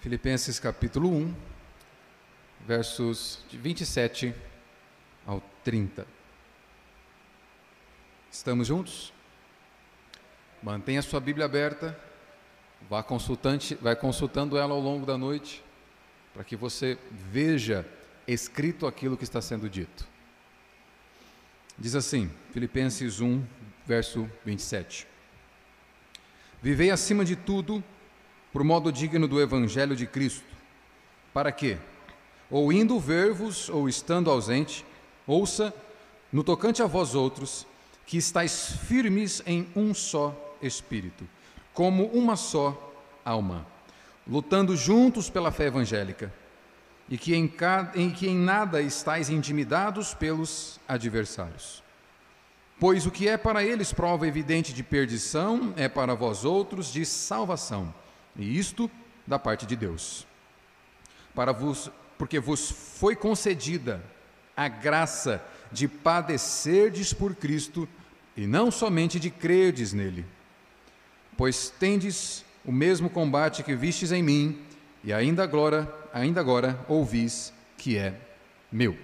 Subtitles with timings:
[0.00, 1.34] Filipenses capítulo 1,
[2.64, 4.32] versos de 27
[5.26, 6.06] ao 30.
[8.30, 9.12] Estamos juntos?
[10.62, 11.98] Mantenha sua Bíblia aberta,
[12.88, 15.64] vá consultante, vai consultando ela ao longo da noite,
[16.32, 17.84] para que você veja
[18.24, 20.06] escrito aquilo que está sendo dito.
[21.76, 23.44] Diz assim, Filipenses 1,
[23.84, 25.08] verso 27.
[26.62, 27.82] Vivei acima de tudo
[28.58, 30.42] por modo digno do Evangelho de Cristo,
[31.32, 31.78] para que,
[32.50, 34.84] ou indo ver-vos, ou estando ausente,
[35.28, 35.72] ouça,
[36.32, 37.64] no tocante a vós outros,
[38.04, 41.24] que estáis firmes em um só Espírito,
[41.72, 42.92] como uma só
[43.24, 43.64] alma,
[44.26, 46.34] lutando juntos pela fé evangélica,
[47.08, 47.54] e que em,
[47.94, 51.80] em, que em nada estáis intimidados pelos adversários.
[52.80, 57.06] Pois o que é para eles prova evidente de perdição, é para vós outros de
[57.06, 57.94] salvação
[58.36, 58.90] e isto
[59.26, 60.26] da parte de Deus.
[61.34, 64.02] Para vos, porque vos foi concedida
[64.56, 67.88] a graça de padecerdes por Cristo
[68.36, 70.24] e não somente de crerdes nele.
[71.36, 74.60] Pois tendes o mesmo combate que vistes em mim
[75.04, 78.20] e ainda agora, ainda agora ouvis que é
[78.70, 78.98] meu.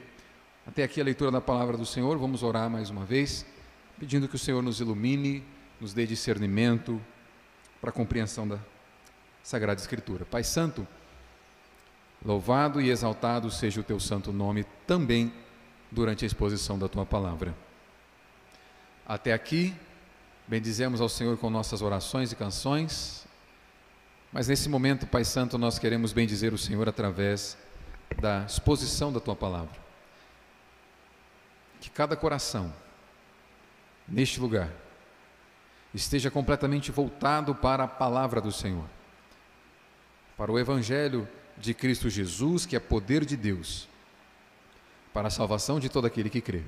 [0.67, 2.19] Até aqui a leitura da palavra do Senhor.
[2.19, 3.47] Vamos orar mais uma vez,
[3.98, 5.45] pedindo que o Senhor nos ilumine,
[5.81, 7.01] nos dê discernimento
[7.81, 8.59] para a compreensão da
[9.45, 10.25] Sagrada Escritura.
[10.25, 10.89] Pai Santo,
[12.25, 15.31] louvado e exaltado seja o teu santo nome também
[15.91, 17.55] durante a exposição da tua palavra.
[19.06, 19.77] Até aqui,
[20.48, 23.27] bendizemos ao Senhor com nossas orações e canções,
[24.33, 27.55] mas nesse momento, Pai Santo, nós queremos bendizer o Senhor através
[28.19, 29.79] da exposição da tua palavra.
[31.83, 32.73] Que cada coração,
[34.08, 34.70] neste lugar,
[35.92, 38.89] esteja completamente voltado para a palavra do Senhor
[40.37, 43.89] para o Evangelho de Cristo Jesus, que é poder de Deus,
[45.13, 46.63] para a salvação de todo aquele que crê.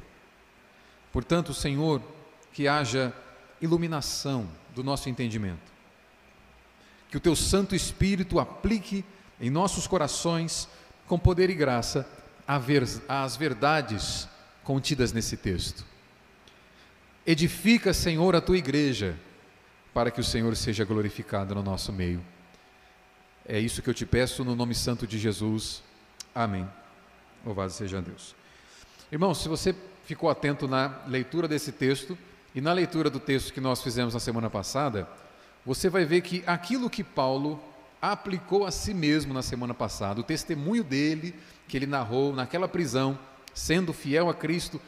[1.12, 2.00] Portanto, Senhor,
[2.52, 3.12] que haja
[3.60, 5.72] iluminação do nosso entendimento,
[7.10, 9.04] que o Teu Santo Espírito aplique
[9.40, 10.68] em nossos corações,
[11.06, 12.08] com poder e graça,
[13.08, 14.28] as verdades
[14.62, 15.84] contidas nesse texto.
[17.26, 19.18] Edifica, Senhor, a tua igreja,
[19.92, 22.22] para que o Senhor seja glorificado no nosso meio.
[23.48, 25.80] É isso que eu te peço no nome santo de Jesus.
[26.34, 26.68] Amém.
[27.44, 28.34] Louvado seja Deus.
[29.10, 29.72] Irmão, se você
[30.04, 32.18] ficou atento na leitura desse texto
[32.52, 35.08] e na leitura do texto que nós fizemos na semana passada,
[35.64, 37.62] você vai ver que aquilo que Paulo
[38.02, 41.32] aplicou a si mesmo na semana passada, o testemunho dele
[41.68, 43.16] que ele narrou naquela prisão,
[43.54, 44.80] sendo fiel a Cristo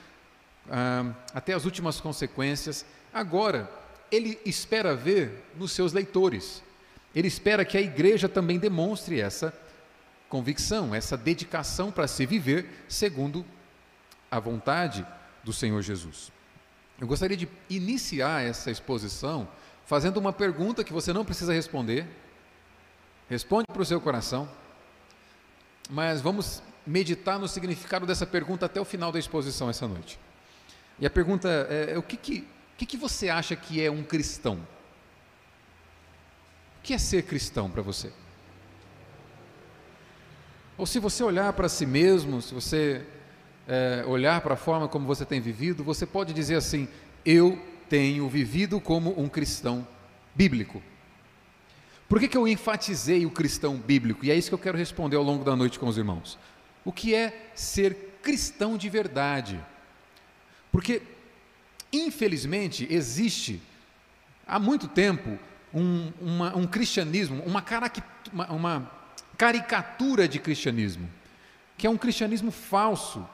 [0.69, 3.71] ah, até as últimas consequências, agora
[4.11, 6.67] ele espera ver nos seus leitores.
[7.15, 9.53] Ele espera que a igreja também demonstre essa
[10.29, 13.45] convicção, essa dedicação para se viver segundo
[14.31, 15.07] a vontade
[15.43, 16.31] do Senhor Jesus.
[17.01, 19.49] Eu gostaria de iniciar essa exposição
[19.87, 22.07] fazendo uma pergunta que você não precisa responder.
[23.29, 24.49] Responde para o seu coração,
[25.89, 30.19] mas vamos meditar no significado dessa pergunta até o final da exposição essa noite.
[30.99, 34.61] E a pergunta é: o que, que, que, que você acha que é um cristão?
[36.79, 38.11] O que é ser cristão para você?
[40.77, 43.05] Ou se você olhar para si mesmo, se você
[43.67, 46.89] é, olhar para a forma como você tem vivido, você pode dizer assim:
[47.25, 49.87] Eu tenho vivido como um cristão
[50.35, 50.83] bíblico.
[52.09, 54.25] Por que, que eu enfatizei o cristão bíblico?
[54.25, 56.39] E é isso que eu quero responder ao longo da noite com os irmãos.
[56.85, 59.61] O que é ser cristão de verdade?
[60.73, 61.03] Porque,
[61.93, 63.61] infelizmente, existe
[64.47, 65.39] há muito tempo
[65.73, 67.65] um, uma, um cristianismo, uma,
[68.33, 68.93] uma, uma
[69.37, 71.09] caricatura de cristianismo,
[71.77, 73.27] que é um cristianismo falso,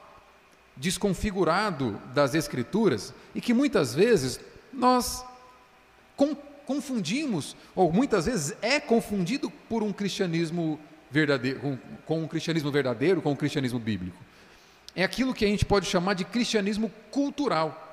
[0.76, 4.40] desconfigurado das Escrituras e que muitas vezes
[4.72, 5.24] nós
[6.66, 10.80] confundimos, ou muitas vezes é confundido por um cristianismo
[11.10, 14.16] verdadeiro, com, com um cristianismo verdadeiro, com um cristianismo bíblico.
[14.96, 17.83] É aquilo que a gente pode chamar de cristianismo cultural.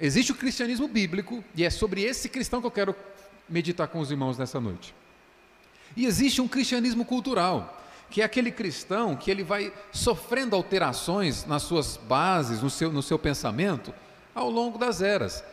[0.00, 2.96] Existe o cristianismo bíblico, e é sobre esse cristão que eu quero
[3.46, 4.94] meditar com os irmãos nessa noite.
[5.94, 11.64] E existe um cristianismo cultural, que é aquele cristão que ele vai sofrendo alterações nas
[11.64, 13.92] suas bases, no seu, no seu pensamento,
[14.34, 15.44] ao longo das eras.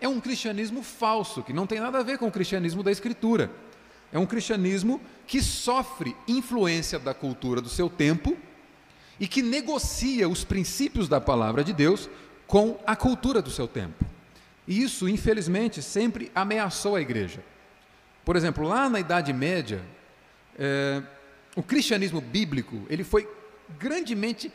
[0.00, 3.52] É um cristianismo falso, que não tem nada a ver com o cristianismo da Escritura.
[4.12, 8.36] É um cristianismo que sofre influência da cultura do seu tempo
[9.20, 12.10] e que negocia os princípios da palavra de Deus
[12.52, 14.04] com a cultura do seu tempo.
[14.68, 17.42] E isso, infelizmente, sempre ameaçou a igreja.
[18.26, 19.80] Por exemplo, lá na Idade Média,
[20.58, 21.02] é,
[21.56, 23.26] o cristianismo bíblico ele foi
[23.78, 24.52] grandemente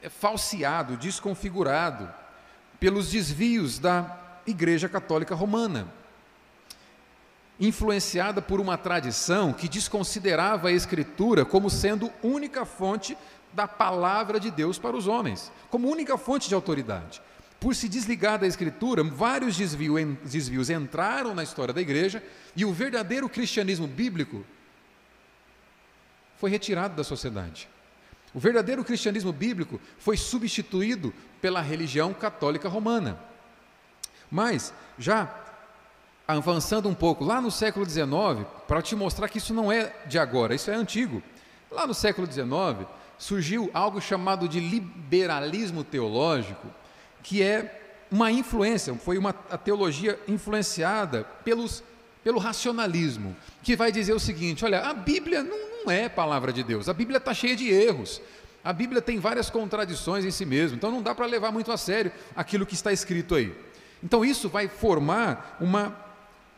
[0.00, 2.08] é, falseado, desconfigurado
[2.78, 5.92] pelos desvios da Igreja Católica Romana,
[7.58, 13.18] influenciada por uma tradição que desconsiderava a Escritura como sendo única fonte
[13.54, 17.22] da palavra de Deus para os homens, como única fonte de autoridade.
[17.60, 22.22] Por se desligar da Escritura, vários desvios entraram na história da igreja
[22.54, 24.44] e o verdadeiro cristianismo bíblico
[26.36, 27.68] foi retirado da sociedade.
[28.34, 33.18] O verdadeiro cristianismo bíblico foi substituído pela religião católica romana.
[34.30, 35.32] Mas, já
[36.26, 40.18] avançando um pouco, lá no século XIX, para te mostrar que isso não é de
[40.18, 41.22] agora, isso é antigo.
[41.70, 42.86] Lá no século XIX,
[43.24, 46.68] surgiu algo chamado de liberalismo teológico,
[47.22, 51.82] que é uma influência, foi uma a teologia influenciada pelos,
[52.22, 56.62] pelo racionalismo, que vai dizer o seguinte: olha, a Bíblia não, não é palavra de
[56.62, 58.20] Deus, a Bíblia está cheia de erros,
[58.62, 61.78] a Bíblia tem várias contradições em si mesmo, então não dá para levar muito a
[61.78, 63.56] sério aquilo que está escrito aí.
[64.02, 65.96] Então isso vai formar uma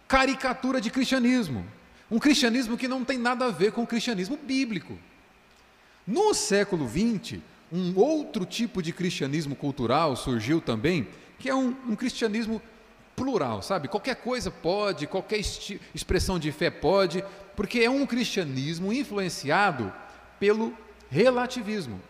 [0.08, 1.64] caricatura de cristianismo,
[2.10, 4.98] um cristianismo que não tem nada a ver com o cristianismo bíblico.
[6.06, 7.40] No século XX,
[7.72, 11.08] um outro tipo de cristianismo cultural surgiu também,
[11.38, 12.62] que é um, um cristianismo
[13.16, 13.88] plural, sabe?
[13.88, 15.40] Qualquer coisa pode, qualquer
[15.94, 17.24] expressão de fé pode,
[17.56, 19.92] porque é um cristianismo influenciado
[20.38, 20.72] pelo
[21.10, 22.00] relativismo.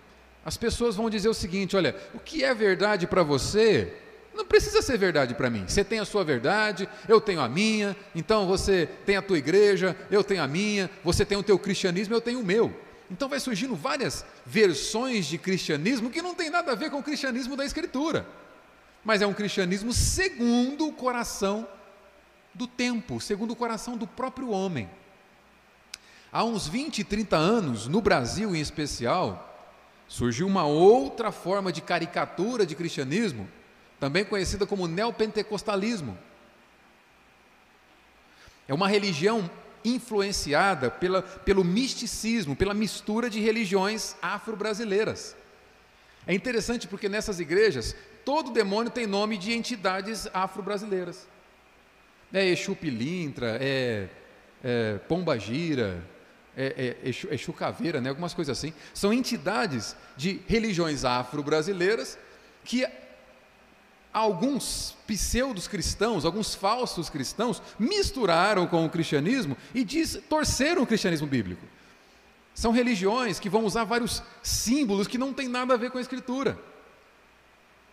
[0.45, 3.95] As pessoas vão dizer o seguinte: olha, o que é verdade para você
[4.35, 5.65] não precisa ser verdade para mim.
[5.67, 9.97] Você tem a sua verdade, eu tenho a minha, então você tem a tua igreja,
[10.11, 12.86] eu tenho a minha, você tem o teu cristianismo, eu tenho o meu.
[13.11, 17.03] Então vai surgindo várias versões de cristianismo que não tem nada a ver com o
[17.03, 18.26] cristianismo da Escritura,
[19.05, 21.69] mas é um cristianismo segundo o coração
[22.53, 24.91] do tempo, segundo o coração do próprio homem.
[26.32, 29.47] Há uns 20, 30 anos, no Brasil em especial,
[30.09, 33.49] surgiu uma outra forma de caricatura de cristianismo,
[34.00, 36.19] também conhecida como neopentecostalismo.
[38.69, 39.49] É uma religião
[39.87, 45.37] influenciada pela, pelo misticismo, pela mistura de religiões afro-brasileiras.
[46.27, 47.94] É interessante porque nessas igrejas,
[48.25, 51.29] todo demônio tem nome de entidades afro-brasileiras.
[52.33, 54.09] É Exu Pilintra, é,
[54.65, 56.03] é Pomba Gira,
[56.56, 58.75] é, é Exu, Exu Caveira, né, algumas coisas assim.
[58.93, 62.19] São entidades de religiões afro-brasileiras
[62.65, 62.85] que
[64.17, 71.27] alguns pseudos cristãos, alguns falsos cristãos, misturaram com o cristianismo e diz, torceram o cristianismo
[71.27, 71.67] bíblico.
[72.55, 76.01] São religiões que vão usar vários símbolos que não tem nada a ver com a
[76.01, 76.59] Escritura.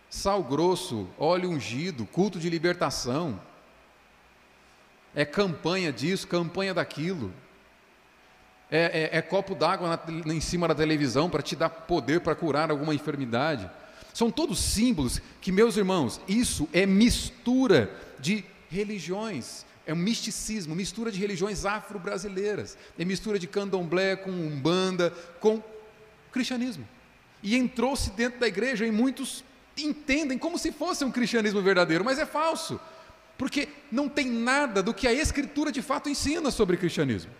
[0.08, 3.38] Sal grosso, óleo ungido, culto de libertação.
[5.14, 7.34] É campanha disso, campanha daquilo.
[8.70, 12.70] É, é, é copo d'água em cima da televisão para te dar poder para curar
[12.70, 13.70] alguma enfermidade.
[14.14, 21.10] São todos símbolos que, meus irmãos, isso é mistura de religiões, é um misticismo, mistura
[21.10, 25.60] de religiões afro-brasileiras, é mistura de candomblé com umbanda, com
[26.30, 26.86] cristianismo.
[27.42, 29.44] E entrou-se dentro da igreja e muitos
[29.76, 32.80] entendem como se fosse um cristianismo verdadeiro, mas é falso,
[33.36, 37.32] porque não tem nada do que a Escritura de fato ensina sobre cristianismo.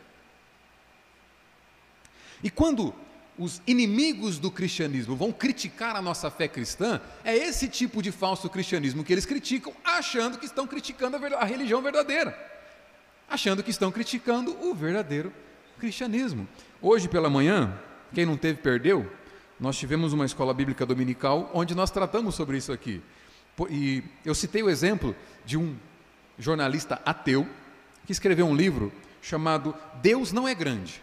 [2.42, 2.92] E quando
[3.38, 8.48] os inimigos do cristianismo vão criticar a nossa fé cristã, é esse tipo de falso
[8.48, 12.36] cristianismo que eles criticam, achando que estão criticando a, religião verdadeira,
[13.28, 15.32] achando que estão criticando o verdadeiro
[15.78, 16.46] cristianismo.
[16.80, 17.76] Hoje pela manhã,
[18.12, 19.10] quem não teve, perdeu,
[19.58, 23.02] nós tivemos uma escola bíblica dominical onde nós tratamos sobre isso aqui.
[23.70, 25.14] E eu citei o exemplo
[25.44, 25.76] de um
[26.38, 27.48] jornalista ateu
[28.04, 31.02] que escreveu um livro chamado Deus Não é Grande.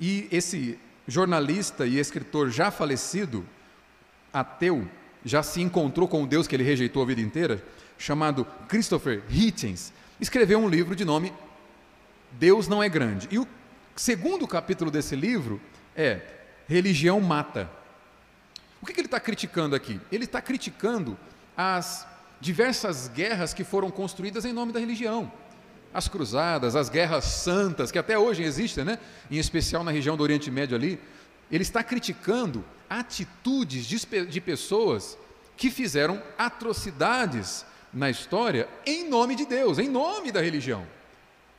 [0.00, 3.44] E esse jornalista e escritor já falecido,
[4.32, 4.88] ateu,
[5.24, 7.62] já se encontrou com o Deus que ele rejeitou a vida inteira,
[7.98, 11.32] chamado Christopher Hitchens, escreveu um livro de nome
[12.32, 13.28] Deus não é grande.
[13.30, 13.46] E o
[13.96, 15.60] segundo capítulo desse livro
[15.96, 16.20] é
[16.68, 17.68] Religião mata.
[18.80, 20.00] O que, que ele está criticando aqui?
[20.10, 21.18] Ele está criticando
[21.56, 22.06] as
[22.40, 25.30] diversas guerras que foram construídas em nome da religião
[25.92, 28.98] as cruzadas, as guerras santas, que até hoje existem, né?
[29.30, 31.00] em especial na região do Oriente Médio ali,
[31.50, 35.18] ele está criticando atitudes de, de pessoas
[35.56, 40.86] que fizeram atrocidades na história em nome de Deus, em nome da religião.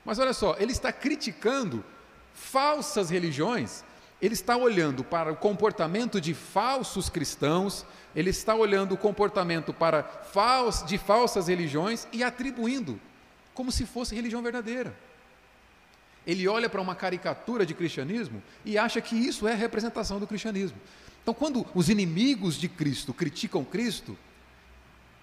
[0.05, 1.83] Mas olha só, ele está criticando
[2.33, 3.83] falsas religiões,
[4.21, 7.85] ele está olhando para o comportamento de falsos cristãos,
[8.15, 10.03] ele está olhando o comportamento para
[10.87, 12.99] de falsas religiões e atribuindo
[13.53, 14.95] como se fosse religião verdadeira.
[16.25, 20.27] Ele olha para uma caricatura de cristianismo e acha que isso é a representação do
[20.27, 20.77] cristianismo.
[21.21, 24.17] Então, quando os inimigos de Cristo criticam Cristo,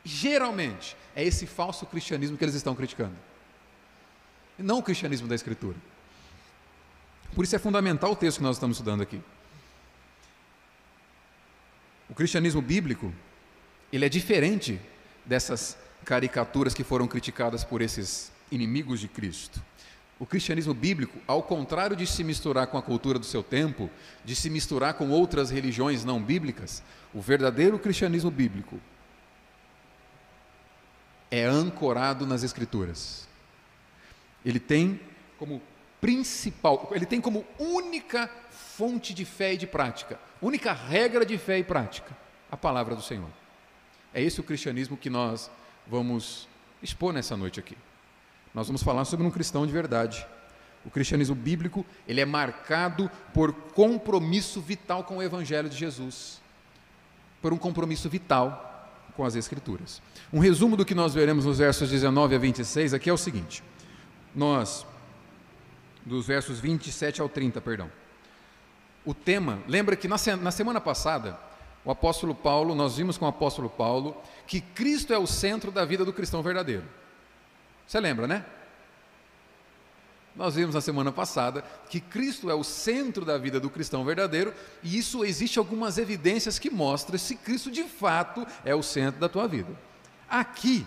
[0.05, 3.17] geralmente é esse falso cristianismo que eles estão criticando,
[4.59, 5.77] e não o cristianismo da Escritura.
[7.35, 9.21] Por isso é fundamental o texto que nós estamos estudando aqui.
[12.09, 13.13] O cristianismo bíblico,
[13.93, 14.81] ele é diferente
[15.27, 15.77] dessas
[16.09, 19.63] caricaturas que foram criticadas por esses inimigos de Cristo.
[20.19, 23.91] O cristianismo bíblico, ao contrário de se misturar com a cultura do seu tempo,
[24.25, 28.81] de se misturar com outras religiões não bíblicas, o verdadeiro cristianismo bíblico
[31.31, 33.29] é ancorado nas Escrituras.
[34.43, 34.99] Ele tem
[35.39, 35.61] como
[36.01, 41.59] principal, ele tem como única fonte de fé e de prática, única regra de fé
[41.59, 42.17] e prática,
[42.51, 43.29] a palavra do Senhor.
[44.15, 45.51] É esse o cristianismo que nós
[45.89, 46.49] vamos
[46.83, 47.77] expor nessa noite aqui.
[48.55, 50.27] Nós vamos falar sobre um cristão de verdade.
[50.85, 56.41] O cristianismo bíblico, ele é marcado por compromisso vital com o evangelho de Jesus.
[57.43, 58.65] Por um compromisso vital
[59.17, 60.01] com as escrituras.
[60.33, 63.63] Um resumo do que nós veremos nos versos 19 a 26 aqui é o seguinte:
[64.35, 64.87] Nós
[66.05, 67.91] dos versos 27 ao 30, perdão.
[69.05, 71.39] O tema, lembra que na, na semana passada,
[71.89, 74.15] o apóstolo Paulo, nós vimos com o apóstolo Paulo
[74.47, 76.85] que Cristo é o centro da vida do cristão verdadeiro.
[77.87, 78.45] Você lembra, né?
[80.37, 84.53] Nós vimos na semana passada que Cristo é o centro da vida do cristão verdadeiro,
[84.83, 89.27] e isso existe algumas evidências que mostram se Cristo de fato é o centro da
[89.27, 89.75] tua vida.
[90.29, 90.87] Aqui,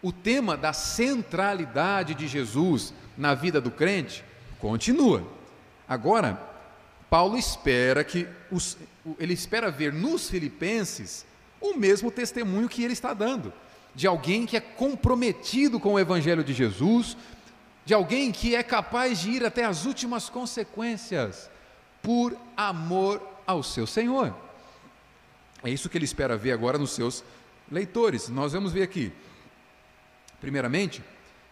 [0.00, 4.24] o tema da centralidade de Jesus na vida do crente
[4.60, 5.26] continua.
[5.88, 6.40] Agora,
[7.08, 8.76] Paulo espera que os,
[9.18, 11.24] ele espera ver nos filipenses
[11.60, 13.52] o mesmo testemunho que ele está dando,
[13.94, 17.16] de alguém que é comprometido com o evangelho de Jesus,
[17.84, 21.48] de alguém que é capaz de ir até as últimas consequências
[22.02, 24.34] por amor ao seu Senhor.
[25.62, 27.24] É isso que ele espera ver agora nos seus
[27.70, 28.28] leitores.
[28.28, 29.12] Nós vamos ver aqui,
[30.40, 31.02] primeiramente,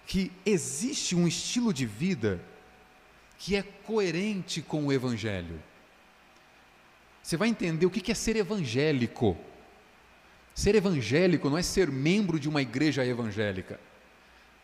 [0.06, 2.40] que existe um estilo de vida
[3.38, 5.60] que é coerente com o Evangelho.
[7.22, 9.36] Você vai entender o que é ser evangélico.
[10.54, 13.80] Ser evangélico não é ser membro de uma igreja evangélica.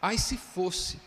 [0.00, 0.99] Ai, se fosse.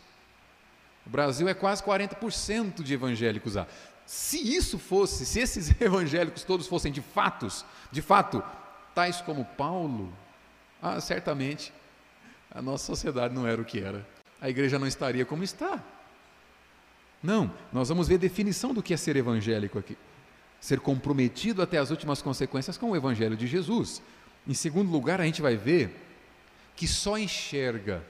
[1.05, 3.67] O Brasil é quase 40% de evangélicos lá.
[4.05, 8.43] Se isso fosse, se esses evangélicos todos fossem de fatos, de fato,
[8.95, 10.11] tais como Paulo,
[10.81, 11.71] ah, certamente
[12.51, 14.05] a nossa sociedade não era o que era.
[14.41, 15.81] A igreja não estaria como está.
[17.23, 19.97] Não, nós vamos ver a definição do que é ser evangélico aqui.
[20.59, 24.01] Ser comprometido até as últimas consequências com o evangelho de Jesus.
[24.45, 25.99] Em segundo lugar, a gente vai ver
[26.75, 28.03] que só enxerga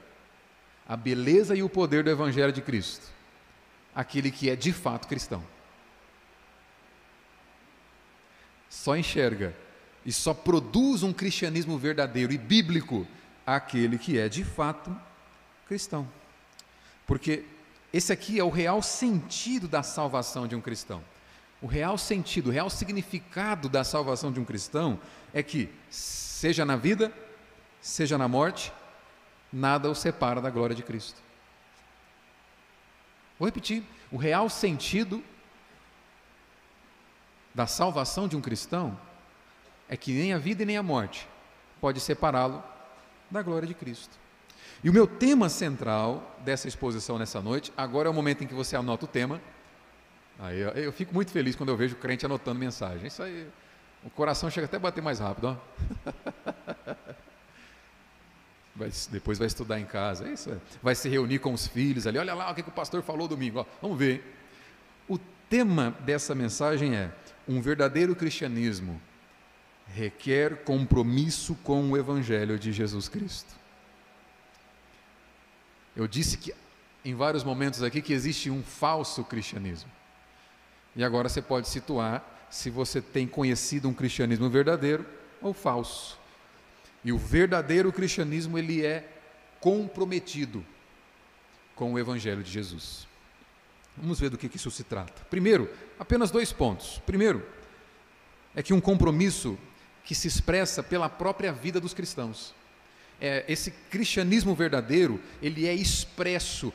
[0.86, 3.14] a beleza e o poder do evangelho de Cristo
[3.94, 5.42] aquele que é de fato cristão.
[8.68, 9.54] Só enxerga
[10.04, 13.06] e só produz um cristianismo verdadeiro e bíblico
[13.46, 14.94] aquele que é de fato
[15.68, 16.08] cristão.
[17.06, 17.44] Porque
[17.96, 21.00] esse aqui é o real sentido da salvação de um cristão.
[21.62, 24.98] O real sentido, o real significado da salvação de um cristão
[25.32, 27.12] é que, seja na vida,
[27.80, 28.72] seja na morte,
[29.52, 31.22] nada o separa da glória de Cristo.
[33.38, 35.22] Vou repetir: o real sentido
[37.54, 38.98] da salvação de um cristão
[39.88, 41.28] é que nem a vida e nem a morte
[41.80, 42.60] pode separá-lo
[43.30, 44.23] da glória de Cristo.
[44.84, 48.52] E o meu tema central dessa exposição nessa noite, agora é o momento em que
[48.52, 49.40] você anota o tema.
[50.38, 53.06] Aí eu, fico muito feliz quando eu vejo o crente anotando mensagem.
[53.06, 53.48] Isso aí,
[54.04, 55.46] o coração chega até a bater mais rápido.
[55.48, 55.56] Ó.
[58.76, 60.56] Vai, depois vai estudar em casa, é isso é.
[60.82, 62.18] vai se reunir com os filhos ali.
[62.18, 63.60] Olha lá o que, que o pastor falou domingo.
[63.60, 63.66] Ó.
[63.80, 64.36] Vamos ver.
[65.08, 65.16] O
[65.48, 67.12] tema dessa mensagem é:
[67.46, 69.00] um verdadeiro cristianismo
[69.86, 73.54] requer compromisso com o Evangelho de Jesus Cristo.
[75.96, 76.54] Eu disse que
[77.04, 79.90] em vários momentos aqui que existe um falso cristianismo.
[80.96, 85.04] E agora você pode situar se você tem conhecido um cristianismo verdadeiro
[85.42, 86.18] ou falso.
[87.04, 89.08] E o verdadeiro cristianismo ele é
[89.60, 90.64] comprometido
[91.74, 93.06] com o evangelho de Jesus.
[93.96, 95.24] Vamos ver do que, que isso se trata.
[95.28, 97.00] Primeiro, apenas dois pontos.
[97.04, 97.44] Primeiro,
[98.54, 99.58] é que um compromisso
[100.04, 102.54] que se expressa pela própria vida dos cristãos
[103.20, 106.72] é, esse cristianismo verdadeiro, ele é expresso.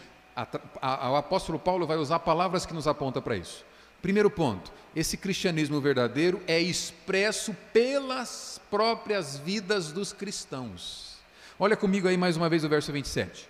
[0.81, 3.65] O apóstolo Paulo vai usar palavras que nos apontam para isso.
[4.01, 11.17] Primeiro ponto, esse cristianismo verdadeiro é expresso pelas próprias vidas dos cristãos.
[11.59, 13.49] Olha comigo aí mais uma vez o verso 27.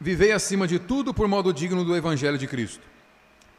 [0.00, 2.97] Vivei acima de tudo por modo digno do evangelho de Cristo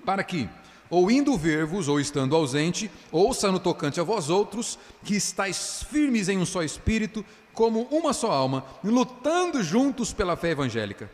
[0.09, 0.49] para que,
[0.89, 6.27] ou indo ver-vos, ou estando ausente, ouça no tocante a vós outros, que estáis firmes
[6.27, 7.23] em um só espírito,
[7.53, 11.11] como uma só alma, lutando juntos pela fé evangélica,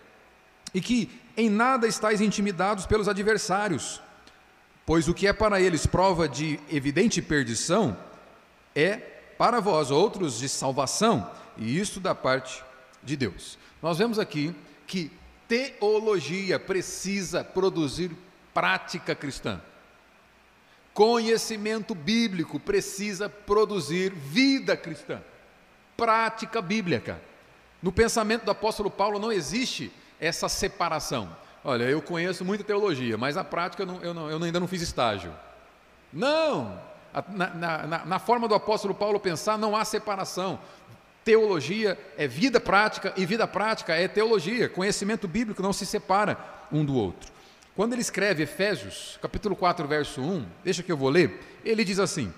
[0.74, 4.00] e que em nada estáis intimidados pelos adversários,
[4.86, 7.98] pois o que é para eles prova de evidente perdição,
[8.74, 8.96] é
[9.38, 12.64] para vós outros de salvação, e isto da parte
[13.04, 13.58] de Deus.
[13.82, 14.56] Nós vemos aqui
[14.88, 15.12] que
[15.50, 18.12] teologia precisa produzir
[18.56, 19.60] prática cristã.
[20.94, 25.22] Conhecimento bíblico precisa produzir vida cristã,
[25.98, 27.20] prática bíblica.
[27.84, 31.36] No pensamento do apóstolo Paulo não existe essa separação.
[31.66, 34.68] Olha, eu conheço muita teologia, mas a prática eu, não, eu, não, eu ainda não
[34.70, 35.34] fiz estágio.
[36.14, 36.80] Não!
[37.30, 37.50] Na,
[37.88, 40.60] na, na, forma do apóstolo Paulo pensar, não há separação.
[41.26, 44.70] Teologia é vida prática e vida prática é teologia.
[44.70, 46.38] Conhecimento bíblico não se separa
[46.72, 47.35] um do outro.
[47.76, 52.00] Quando ele escreve Efésios, capítulo 4, verso 1, deixa que eu vou ler, ele diz
[52.00, 52.34] assim: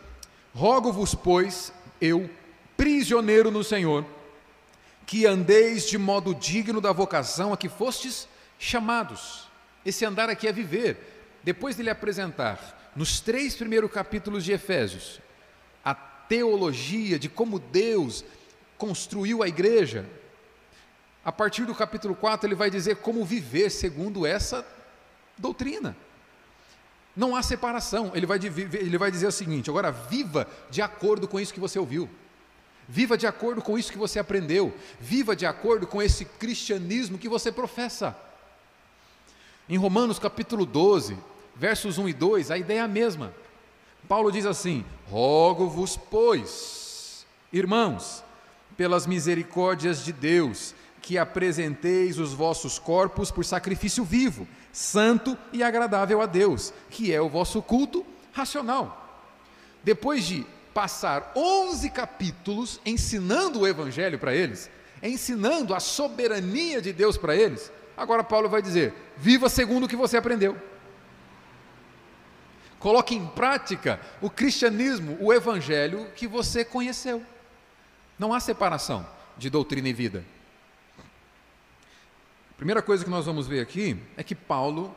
[0.53, 2.27] Rogo-vos, pois, eu,
[2.75, 4.03] prisioneiro no Senhor,
[5.05, 8.27] que andeis de modo digno da vocação a que fostes
[8.57, 9.47] chamados.
[9.85, 11.37] Esse andar aqui é viver.
[11.43, 15.21] Depois de lhe apresentar, nos três primeiros capítulos de Efésios,
[15.85, 18.25] a teologia de como Deus
[18.75, 20.03] construiu a igreja.
[21.23, 24.65] A partir do capítulo 4, ele vai dizer como viver segundo essa
[25.37, 25.95] doutrina.
[27.15, 28.11] Não há separação.
[28.13, 31.79] Ele vai, ele vai dizer o seguinte: agora, viva de acordo com isso que você
[31.79, 32.09] ouviu.
[32.87, 34.73] Viva de acordo com isso que você aprendeu.
[34.99, 38.15] Viva de acordo com esse cristianismo que você professa.
[39.67, 41.17] Em Romanos capítulo 12,
[41.55, 43.33] versos 1 e 2, a ideia é a mesma.
[44.07, 48.23] Paulo diz assim: Rogo-vos, pois, irmãos,
[48.77, 54.47] pelas misericórdias de Deus, que apresenteis os vossos corpos por sacrifício vivo,
[54.77, 59.25] santo e agradável a Deus, que é o vosso culto racional.
[59.83, 64.69] Depois de passar 11 capítulos ensinando o evangelho para eles,
[65.01, 69.95] ensinando a soberania de Deus para eles, agora Paulo vai dizer: viva segundo o que
[69.95, 70.55] você aprendeu.
[72.77, 77.23] Coloque em prática o cristianismo, o evangelho que você conheceu.
[78.19, 79.03] Não há separação
[79.39, 80.23] de doutrina e vida.
[82.57, 84.95] Primeira coisa que nós vamos ver aqui é que Paulo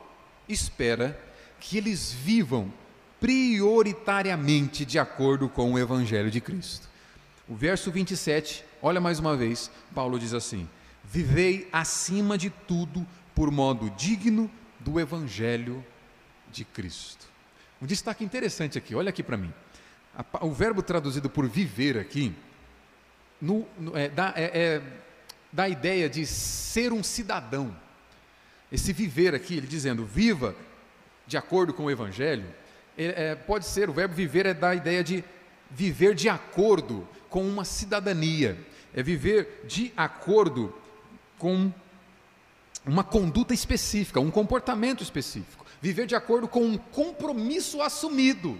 [0.49, 1.21] espera
[1.61, 2.73] que eles vivam
[3.21, 6.89] prioritariamente de acordo com o Evangelho de Cristo.
[7.47, 10.67] O verso 27, olha mais uma vez, Paulo diz assim:
[11.05, 15.85] Vivei acima de tudo por modo digno do Evangelho
[16.51, 17.27] de Cristo.
[17.83, 19.53] Um destaque interessante aqui, olha aqui para mim.
[20.41, 22.35] O verbo traduzido por viver aqui
[23.41, 24.83] no, no, é, dá, é, é,
[25.53, 27.75] dá a ideia de ser um cidadão.
[28.71, 30.55] Esse viver aqui, ele dizendo, viva
[31.27, 32.47] de acordo com o Evangelho,
[32.97, 35.25] é, pode ser, o verbo viver é dar a ideia de
[35.71, 38.59] viver de acordo com uma cidadania,
[38.95, 40.75] é viver de acordo
[41.39, 41.73] com
[42.85, 48.59] uma conduta específica, um comportamento específico, viver de acordo com um compromisso assumido.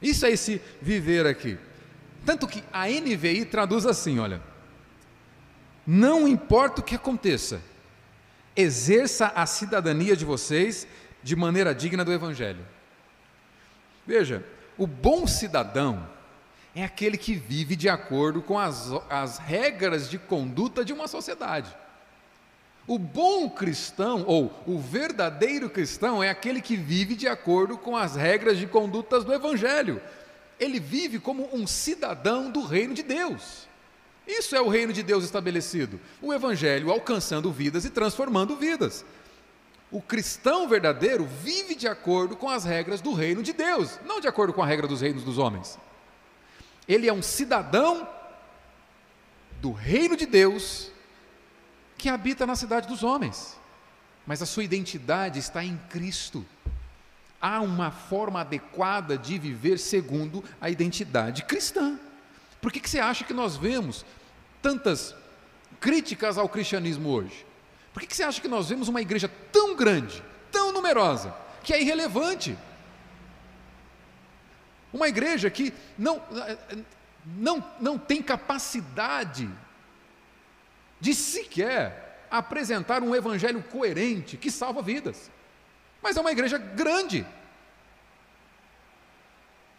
[0.00, 1.58] Isso é esse viver aqui.
[2.24, 4.42] Tanto que a NVI traduz assim: olha,
[5.86, 7.60] não importa o que aconteça,
[8.54, 10.86] exerça a cidadania de vocês
[11.22, 12.64] de maneira digna do Evangelho.
[14.06, 14.44] Veja,
[14.76, 16.08] o bom cidadão
[16.74, 21.74] é aquele que vive de acordo com as, as regras de conduta de uma sociedade.
[22.86, 28.16] O bom cristão, ou o verdadeiro cristão, é aquele que vive de acordo com as
[28.16, 30.00] regras de condutas do Evangelho
[30.62, 33.68] ele vive como um cidadão do reino de Deus.
[34.26, 36.00] Isso é o reino de Deus estabelecido.
[36.20, 39.04] O Evangelho alcançando vidas e transformando vidas.
[39.90, 44.28] O cristão verdadeiro vive de acordo com as regras do reino de Deus, não de
[44.28, 45.78] acordo com a regra dos reinos dos homens.
[46.88, 48.08] Ele é um cidadão
[49.60, 50.90] do reino de Deus
[51.98, 53.56] que habita na cidade dos homens,
[54.26, 56.44] mas a sua identidade está em Cristo
[57.42, 61.98] há uma forma adequada de viver segundo a identidade cristã.
[62.62, 64.06] Por que, que você acha que nós vemos
[64.62, 65.16] tantas
[65.80, 67.44] críticas ao cristianismo hoje?
[67.92, 70.22] Por que, que você acha que nós vemos uma igreja tão grande,
[70.52, 72.56] tão numerosa, que é irrelevante?
[74.92, 76.22] Uma igreja que não,
[77.26, 79.50] não, não tem capacidade
[81.00, 85.32] de sequer apresentar um evangelho coerente que salva vidas.
[86.00, 87.26] Mas é uma igreja grande.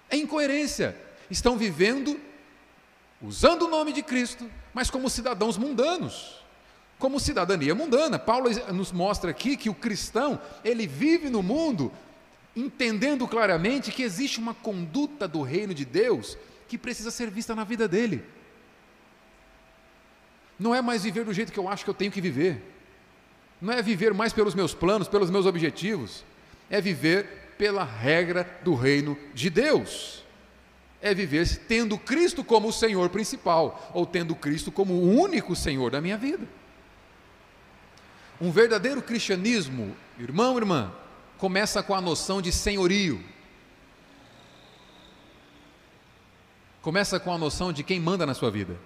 [0.09, 0.97] É incoerência.
[1.29, 2.19] Estão vivendo
[3.23, 6.43] usando o nome de Cristo, mas como cidadãos mundanos,
[6.99, 8.19] como cidadania mundana.
[8.19, 11.91] Paulo nos mostra aqui que o cristão, ele vive no mundo
[12.55, 17.63] entendendo claramente que existe uma conduta do reino de Deus que precisa ser vista na
[17.63, 18.23] vida dele.
[20.59, 22.62] Não é mais viver do jeito que eu acho que eu tenho que viver.
[23.62, 26.23] Não é viver mais pelos meus planos, pelos meus objetivos.
[26.69, 30.22] É viver pela regra do reino de Deus.
[31.05, 35.91] É viver tendo Cristo como o Senhor principal, ou tendo Cristo como o único Senhor
[35.91, 36.47] da minha vida.
[38.39, 40.93] Um verdadeiro cristianismo, irmão, irmã,
[41.37, 43.21] começa com a noção de senhorio.
[46.81, 48.79] Começa com a noção de quem manda na sua vida.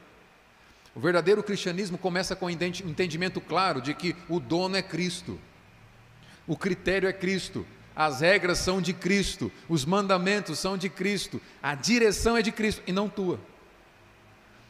[0.96, 5.40] O verdadeiro cristianismo começa com o entendimento claro de que o dono é Cristo,
[6.48, 7.64] o critério é Cristo,
[7.98, 12.84] as regras são de Cristo, os mandamentos são de Cristo, a direção é de Cristo
[12.86, 13.40] e não tua.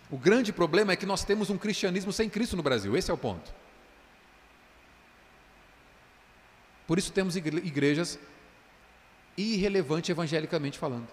[0.10, 3.14] O grande problema é que nós temos um cristianismo sem Cristo no Brasil, esse é
[3.14, 3.54] o ponto.
[6.88, 8.18] Por isso temos igrejas
[9.36, 11.10] irrelevantes evangelicamente falando.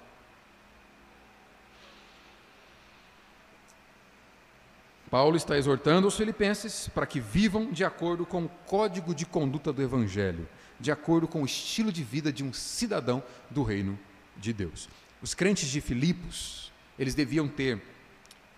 [5.10, 9.72] Paulo está exortando os filipenses para que vivam de acordo com o código de conduta
[9.72, 10.48] do Evangelho,
[10.78, 13.98] de acordo com o estilo de vida de um cidadão do reino
[14.36, 14.88] de Deus.
[15.22, 17.80] Os crentes de Filipos, eles deviam ter,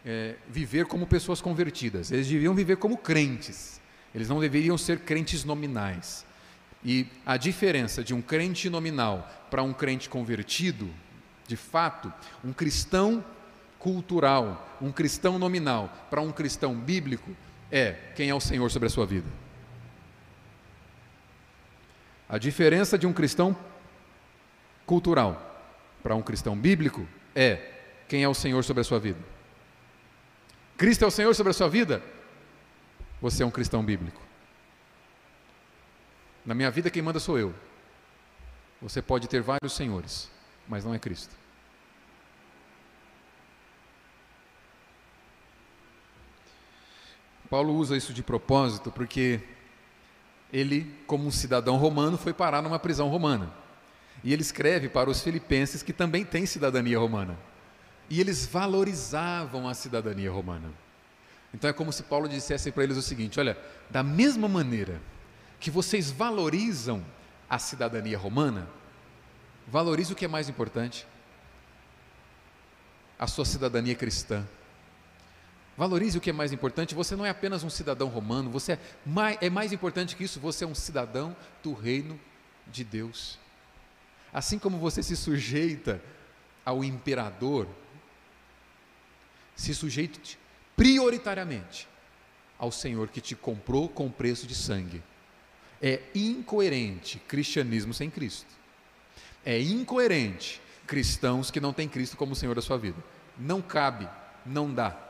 [0.05, 3.81] é, viver como pessoas convertidas, eles deviam viver como crentes,
[4.15, 6.25] eles não deveriam ser crentes nominais.
[6.85, 10.89] E a diferença de um crente nominal para um crente convertido,
[11.47, 12.13] de fato,
[12.45, 13.25] um cristão
[13.79, 17.31] cultural, um cristão nominal para um cristão bíblico,
[17.71, 19.46] é quem é o Senhor sobre a sua vida.
[22.29, 23.57] A diferença de um cristão
[24.85, 25.43] cultural
[26.03, 27.73] para um cristão bíblico é
[28.09, 29.19] quem é o Senhor sobre a sua vida.
[30.77, 32.03] Cristo é o Senhor sobre a sua vida?
[33.21, 34.21] Você é um cristão bíblico.
[36.45, 37.55] Na minha vida, quem manda sou eu.
[38.81, 40.31] Você pode ter vários senhores,
[40.69, 41.35] mas não é Cristo.
[47.49, 49.41] Paulo usa isso de propósito porque
[50.53, 53.53] ele, como um cidadão romano, foi parar numa prisão romana.
[54.23, 57.37] E ele escreve para os filipenses que também têm cidadania romana.
[58.09, 60.71] E eles valorizavam a cidadania romana.
[61.53, 63.57] Então é como se Paulo dissesse para eles o seguinte: olha,
[63.91, 65.01] da mesma maneira
[65.59, 67.05] que vocês valorizam
[67.49, 68.69] a cidadania romana,
[69.67, 71.07] valorize o que é mais importante:
[73.19, 74.47] a sua cidadania cristã.
[75.77, 76.95] Valorize o que é mais importante.
[76.95, 80.41] Você não é apenas um cidadão romano, você é mais, é mais importante que isso,
[80.41, 82.19] você é um cidadão do reino
[82.67, 83.39] de Deus.
[84.33, 86.03] Assim como você se sujeita
[86.65, 87.69] ao imperador,
[89.55, 90.39] se sujeite
[90.75, 91.89] prioritariamente
[92.59, 95.03] ao Senhor que te comprou com preço de sangue.
[95.81, 98.53] É incoerente cristianismo sem Cristo.
[99.45, 103.03] É incoerente cristãos que não têm Cristo como Senhor da sua vida.
[103.39, 104.09] Não cabe,
[104.45, 105.06] não dá.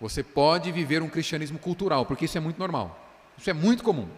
[0.00, 3.08] Você pode viver um cristianismo cultural, porque isso é muito normal.
[3.36, 4.08] Isso é muito comum.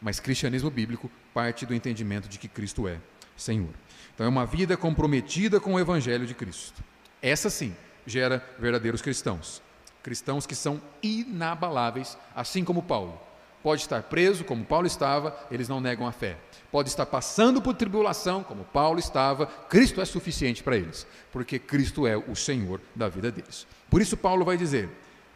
[0.00, 2.98] Mas cristianismo bíblico parte do entendimento de que Cristo é
[3.36, 3.74] Senhor.
[4.14, 6.82] Então é uma vida comprometida com o evangelho de Cristo.
[7.20, 9.60] Essa sim gera verdadeiros cristãos.
[10.02, 13.27] Cristãos que são inabaláveis, assim como Paulo
[13.62, 16.36] Pode estar preso, como Paulo estava, eles não negam a fé.
[16.70, 22.06] Pode estar passando por tribulação, como Paulo estava, Cristo é suficiente para eles, porque Cristo
[22.06, 23.66] é o Senhor da vida deles.
[23.90, 24.88] Por isso Paulo vai dizer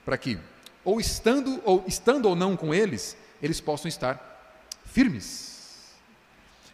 [0.05, 0.39] para que
[0.85, 5.93] ou estando ou estando ou não com eles, eles possam estar firmes.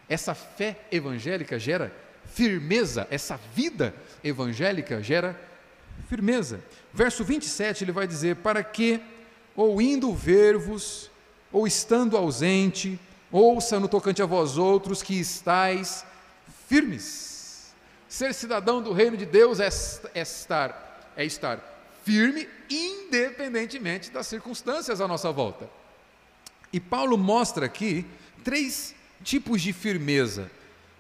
[0.09, 1.93] Essa fé evangélica gera
[2.33, 5.39] firmeza, essa vida evangélica gera
[6.09, 6.61] firmeza.
[6.93, 9.01] Verso 27 ele vai dizer: Para que,
[9.55, 11.11] ou indo ver-vos,
[11.53, 12.99] ou estando ausente,
[13.31, 16.05] ouça no tocante a vós outros que estáis
[16.69, 17.73] firmes.
[18.09, 19.69] Ser cidadão do reino de Deus é,
[20.15, 21.61] é estar, é estar
[22.05, 25.69] firme independentemente das circunstâncias à nossa volta.
[26.73, 28.05] E Paulo mostra aqui
[28.45, 30.51] três tipos de firmeza.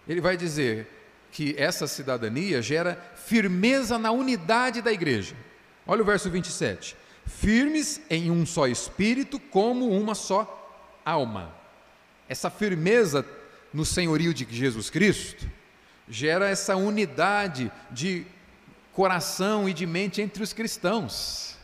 [0.06, 0.87] Ele vai dizer
[1.30, 5.37] que essa cidadania gera firmeza na unidade da igreja.
[5.87, 6.96] Olha o verso 27
[7.29, 10.55] firmes em um só espírito, como uma só
[11.05, 11.55] alma.
[12.29, 13.25] Essa firmeza
[13.73, 15.49] no senhorio de Jesus Cristo
[16.09, 18.27] gera essa unidade de
[18.93, 21.57] coração e de mente entre os cristãos.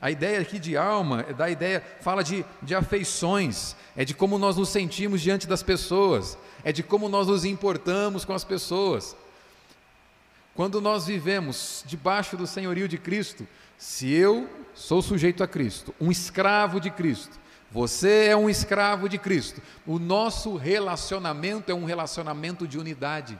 [0.00, 4.56] A ideia aqui de alma da ideia, fala de, de afeições, é de como nós
[4.56, 9.16] nos sentimos diante das pessoas, é de como nós nos importamos com as pessoas.
[10.54, 13.46] quando nós vivemos debaixo do senhorio de Cristo,
[13.78, 19.18] se eu sou sujeito a Cristo, um escravo de Cristo, você é um escravo de
[19.18, 23.36] Cristo, o nosso relacionamento é um relacionamento de unidade.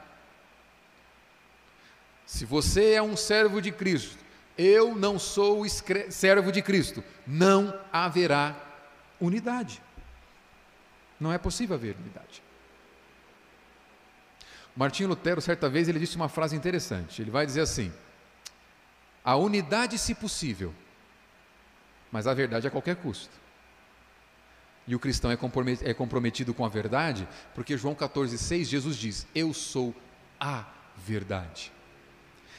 [2.25, 4.19] Se você é um servo de Cristo,
[4.59, 5.65] eu não sou
[6.09, 8.57] servo de Cristo, não haverá
[9.21, 9.81] unidade.
[11.21, 12.43] Não é possível haver unidade.
[14.75, 17.23] Martinho Lutero, certa vez, ele disse uma frase interessante.
[17.23, 17.93] Ele vai dizer assim:
[19.25, 20.75] a unidade, se possível,
[22.11, 23.35] mas a verdade a qualquer custo.
[24.87, 25.39] E o cristão é,
[25.83, 29.95] é comprometido com a verdade, porque João 14,6 Jesus diz: Eu sou
[30.39, 30.65] a
[30.97, 31.73] verdade.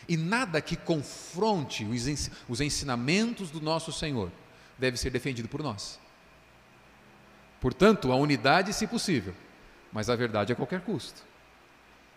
[0.09, 1.85] E nada que confronte
[2.47, 4.31] os ensinamentos do nosso Senhor
[4.77, 5.99] deve ser defendido por nós.
[7.59, 9.33] Portanto, a unidade, se possível,
[9.91, 11.23] mas a verdade a qualquer custo.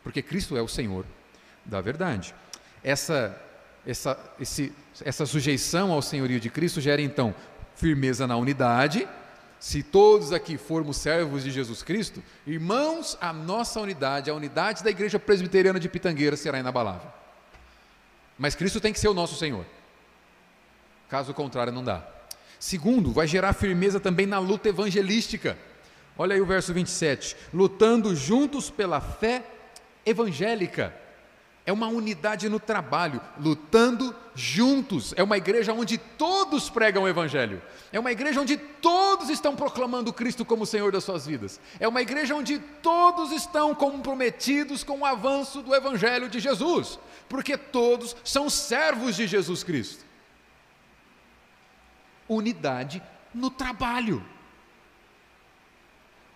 [0.03, 1.05] Porque Cristo é o Senhor
[1.65, 2.35] da verdade.
[2.83, 3.41] Essa,
[3.87, 4.73] essa, esse,
[5.05, 7.35] essa sujeição ao senhorio de Cristo gera então
[7.75, 9.09] firmeza na unidade.
[9.59, 14.91] Se todos aqui formos servos de Jesus Cristo, irmãos, a nossa unidade, a unidade da
[14.91, 17.11] igreja presbiteriana de Pitangueira será inabalável.
[18.39, 19.67] Mas Cristo tem que ser o nosso Senhor.
[21.11, 22.07] Caso contrário, não dá.
[22.59, 25.59] Segundo, vai gerar firmeza também na luta evangelística.
[26.17, 27.37] Olha aí o verso 27.
[27.53, 29.43] Lutando juntos pela fé
[30.07, 30.95] evangélica.
[31.67, 35.13] É uma unidade no trabalho, lutando juntos.
[35.17, 37.63] É uma igreja onde todos pregam o Evangelho.
[37.93, 41.61] É uma igreja onde todos estão proclamando Cristo como Senhor das suas vidas.
[41.79, 47.57] É uma igreja onde todos estão comprometidos com o avanço do Evangelho de Jesus, porque
[47.57, 50.05] todos são servos de Jesus Cristo.
[52.27, 53.03] Unidade
[53.35, 54.25] no trabalho,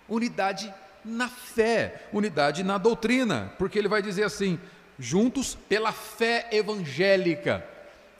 [0.08, 0.72] unidade
[1.04, 4.58] na fé, unidade na doutrina, porque ele vai dizer assim:
[4.98, 7.66] juntos pela fé evangélica.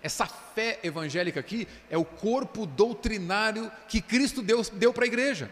[0.03, 5.51] Essa fé evangélica aqui é o corpo doutrinário que Cristo deu, deu para a igreja.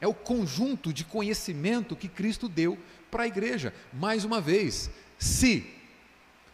[0.00, 2.78] É o conjunto de conhecimento que Cristo deu
[3.10, 3.74] para a igreja.
[3.92, 5.74] Mais uma vez, se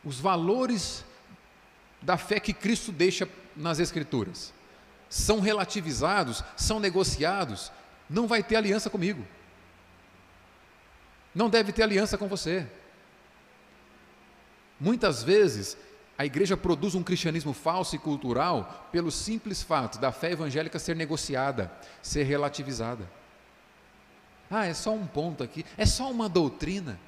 [0.05, 1.05] os valores
[2.03, 4.53] da fé que Cristo deixa nas Escrituras
[5.09, 7.71] são relativizados, são negociados,
[8.11, 9.25] não vai ter aliança comigo
[11.37, 12.67] não deve ter aliança com você.
[14.79, 15.77] Muitas vezes,
[16.19, 20.97] a igreja produz um cristianismo falso e cultural pelo simples fato da fé evangélica ser
[20.97, 21.71] negociada,
[22.03, 23.11] ser relativizada.
[24.51, 26.99] Ah, é só um ponto aqui, é só uma doutrina.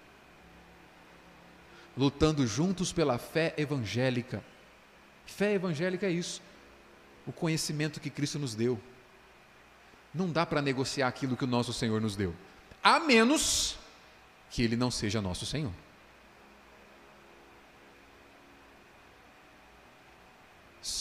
[1.96, 4.42] Lutando juntos pela fé evangélica.
[5.24, 6.40] Fé evangélica é isso,
[7.26, 8.78] o conhecimento que Cristo nos deu.
[10.14, 12.35] Não dá para negociar aquilo que o nosso Senhor nos deu,
[12.83, 13.76] a menos
[14.50, 15.72] que ele não seja nosso Senhor.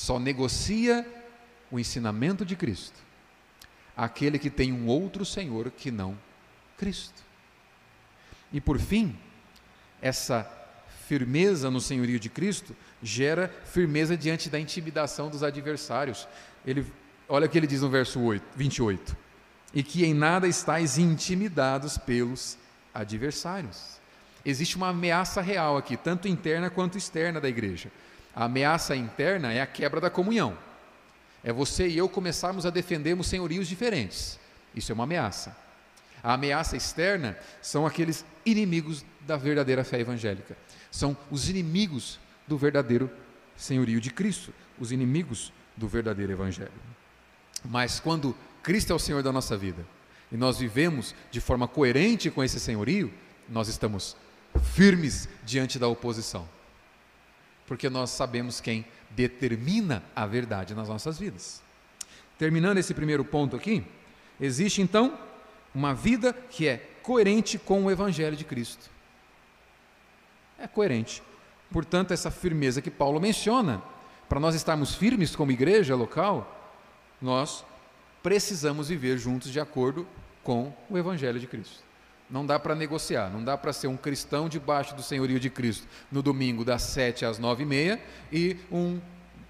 [0.08, 1.06] Só negocia
[1.70, 3.08] o ensinamento de Cristo
[3.98, 6.16] aquele que tem um outro Senhor que não
[6.78, 7.24] Cristo.
[8.54, 9.18] E por fim,
[10.00, 10.50] essa
[11.08, 16.28] firmeza no senhorio de Cristo gera firmeza diante da intimidação dos adversários.
[16.66, 16.86] Ele,
[17.28, 19.18] olha o que ele diz no verso 8, 28.
[19.74, 22.58] E que em nada estáis intimidados pelos
[22.94, 24.00] adversários.
[24.46, 27.92] Existe uma ameaça real aqui, tanto interna quanto externa da igreja.
[28.38, 30.56] A ameaça interna é a quebra da comunhão.
[31.44, 34.40] É você e eu começarmos a defendermos senhorios diferentes.
[34.76, 35.58] Isso é uma ameaça.
[36.22, 40.56] A ameaça externa são aqueles inimigos da verdadeira fé evangélica.
[40.92, 43.10] São os inimigos do verdadeiro
[43.56, 46.70] senhorio de Cristo, os inimigos do verdadeiro evangelho.
[47.66, 49.84] Mas quando Cristo é o Senhor da nossa vida,
[50.32, 53.12] e nós vivemos de forma coerente com esse senhorio,
[53.50, 54.16] nós estamos
[54.76, 56.48] firmes diante da oposição.
[57.68, 61.62] Porque nós sabemos quem determina a verdade nas nossas vidas.
[62.38, 63.84] Terminando esse primeiro ponto aqui,
[64.40, 65.18] existe então
[65.76, 68.90] uma vida que é coerente com o Evangelho de Cristo.
[70.58, 71.22] É coerente.
[71.72, 73.82] Portanto, essa firmeza que Paulo menciona,
[74.28, 76.76] para nós estarmos firmes como igreja local,
[77.22, 77.64] nós
[78.24, 80.08] precisamos viver juntos de acordo
[80.44, 81.87] com o Evangelho de Cristo.
[82.30, 85.88] Não dá para negociar, não dá para ser um cristão debaixo do senhorio de Cristo
[86.12, 89.00] no domingo das sete às nove e meia e um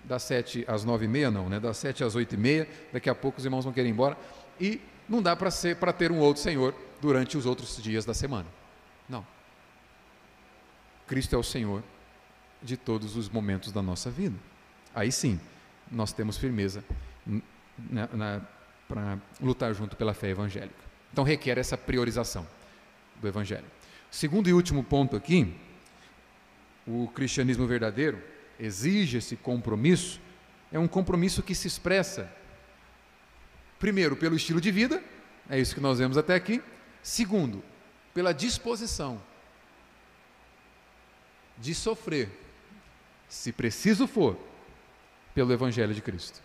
[0.03, 1.59] das sete às nove e meia não, né?
[1.59, 2.67] Das sete às oito e meia.
[2.93, 4.15] Daqui a pouco os irmãos vão querer ir embora
[4.61, 8.13] e não dá para ser para ter um outro Senhor durante os outros dias da
[8.13, 8.45] semana.
[9.09, 9.25] Não.
[11.07, 11.81] Cristo é o Senhor
[12.61, 14.35] de todos os momentos da nossa vida.
[14.93, 15.39] Aí sim,
[15.91, 16.83] nós temos firmeza
[18.87, 20.75] para lutar junto pela fé evangélica.
[21.11, 22.45] Então requer essa priorização
[23.21, 23.65] do evangelho.
[24.10, 25.56] Segundo e último ponto aqui
[26.88, 28.21] o cristianismo verdadeiro
[28.60, 30.21] exige esse compromisso,
[30.71, 32.32] é um compromisso que se expressa,
[33.77, 35.03] primeiro, pelo estilo de vida,
[35.49, 36.62] é isso que nós vemos até aqui,
[37.03, 37.63] segundo,
[38.13, 39.21] pela disposição
[41.58, 42.30] de sofrer,
[43.27, 44.38] se preciso for,
[45.34, 46.41] pelo Evangelho de Cristo.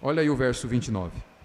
[0.00, 1.35] Olha aí o verso 29.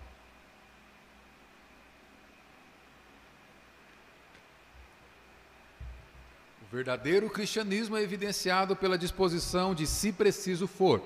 [6.71, 11.03] Verdadeiro cristianismo é evidenciado pela disposição de, se preciso for,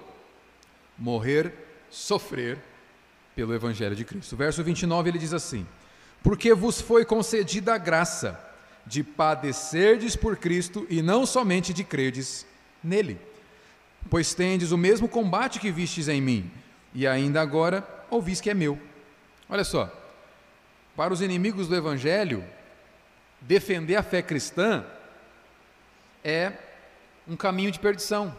[0.95, 1.51] morrer,
[1.89, 2.60] sofrer
[3.36, 4.36] pelo Evangelho de Cristo.
[4.36, 5.65] Verso 29 ele diz assim:
[6.21, 8.39] Porque vos foi concedida a graça
[8.86, 12.45] de padecerdes por Cristo e não somente de credes
[12.84, 13.19] nele.
[14.08, 16.51] Pois tendes o mesmo combate que vistes em mim,
[16.93, 18.80] e ainda agora ouvis que é meu.
[19.49, 19.91] Olha só,
[20.95, 22.43] para os inimigos do Evangelho,
[23.41, 24.86] defender a fé cristã
[26.25, 26.53] é
[27.27, 28.35] um caminho de perdição.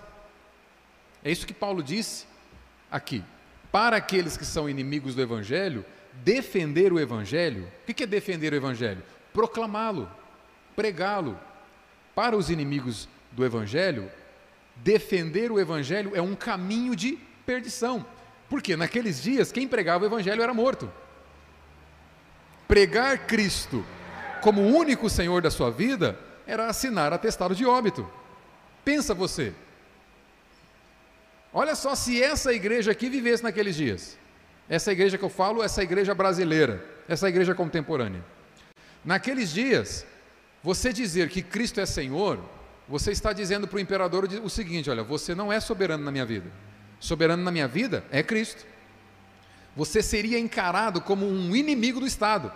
[1.25, 2.27] É isso que Paulo disse
[2.91, 3.25] aqui.
[3.71, 8.57] Para aqueles que são inimigos do Evangelho, defender o Evangelho, o que é defender o
[8.57, 9.03] Evangelho?
[9.33, 10.11] Proclamá-lo,
[10.75, 11.39] pregá-lo.
[12.15, 14.11] Para os inimigos do Evangelho,
[14.77, 18.05] defender o Evangelho é um caminho de perdição.
[18.49, 20.91] Porque naqueles dias, quem pregava o Evangelho era morto.
[22.67, 23.85] Pregar Cristo
[24.41, 28.09] como o único Senhor da sua vida era assinar atestado de óbito.
[28.85, 29.53] Pensa você.
[31.53, 34.17] Olha só se essa igreja aqui vivesse naqueles dias.
[34.69, 38.25] Essa igreja que eu falo, essa igreja brasileira, essa igreja contemporânea.
[39.05, 40.07] Naqueles dias,
[40.63, 42.39] você dizer que Cristo é Senhor,
[42.89, 46.27] você está dizendo para o imperador o seguinte: olha, você não é soberano na minha
[46.27, 46.51] vida.
[47.01, 48.65] Soberano na minha vida é Cristo.
[49.75, 52.53] Você seria encarado como um inimigo do Estado.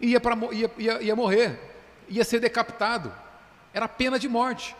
[0.00, 1.58] Ia, pra, ia, ia, ia morrer
[2.08, 3.12] ia ser decapitado,
[3.72, 4.74] era pena de morte.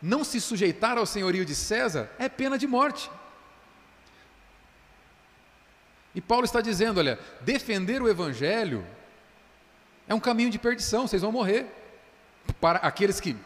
[0.00, 3.10] Não se sujeitar ao senhorio de César é pena de morte.
[6.14, 8.84] E Paulo está dizendo: olha, defender o evangelho
[10.08, 11.66] é um caminho de perdição, vocês vão morrer.
[12.60, 13.36] Para aqueles que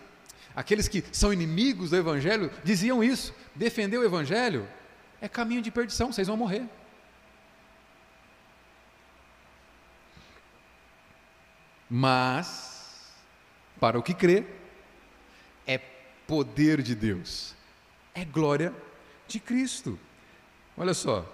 [0.55, 4.69] aqueles que são inimigos do evangelho diziam isso: defender o evangelho
[5.21, 6.65] é caminho de perdição, vocês vão morrer.
[11.97, 13.15] Mas,
[13.79, 14.45] para o que crê,
[15.65, 15.79] é
[16.27, 17.55] poder de Deus,
[18.13, 18.75] é glória
[19.29, 19.97] de Cristo.
[20.77, 21.25] Olha só,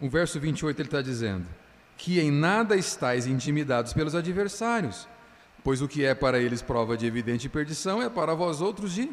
[0.00, 1.46] o verso 28 ele está dizendo:
[1.98, 5.06] que em nada estáis intimidados pelos adversários,
[5.62, 9.10] pois o que é para eles prova de evidente perdição é para vós outros de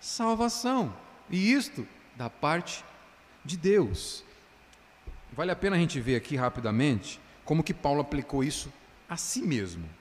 [0.00, 0.96] salvação,
[1.28, 2.82] e isto da parte
[3.44, 4.24] de Deus.
[5.34, 8.72] Vale a pena a gente ver aqui rapidamente como que Paulo aplicou isso
[9.06, 9.99] a si mesmo.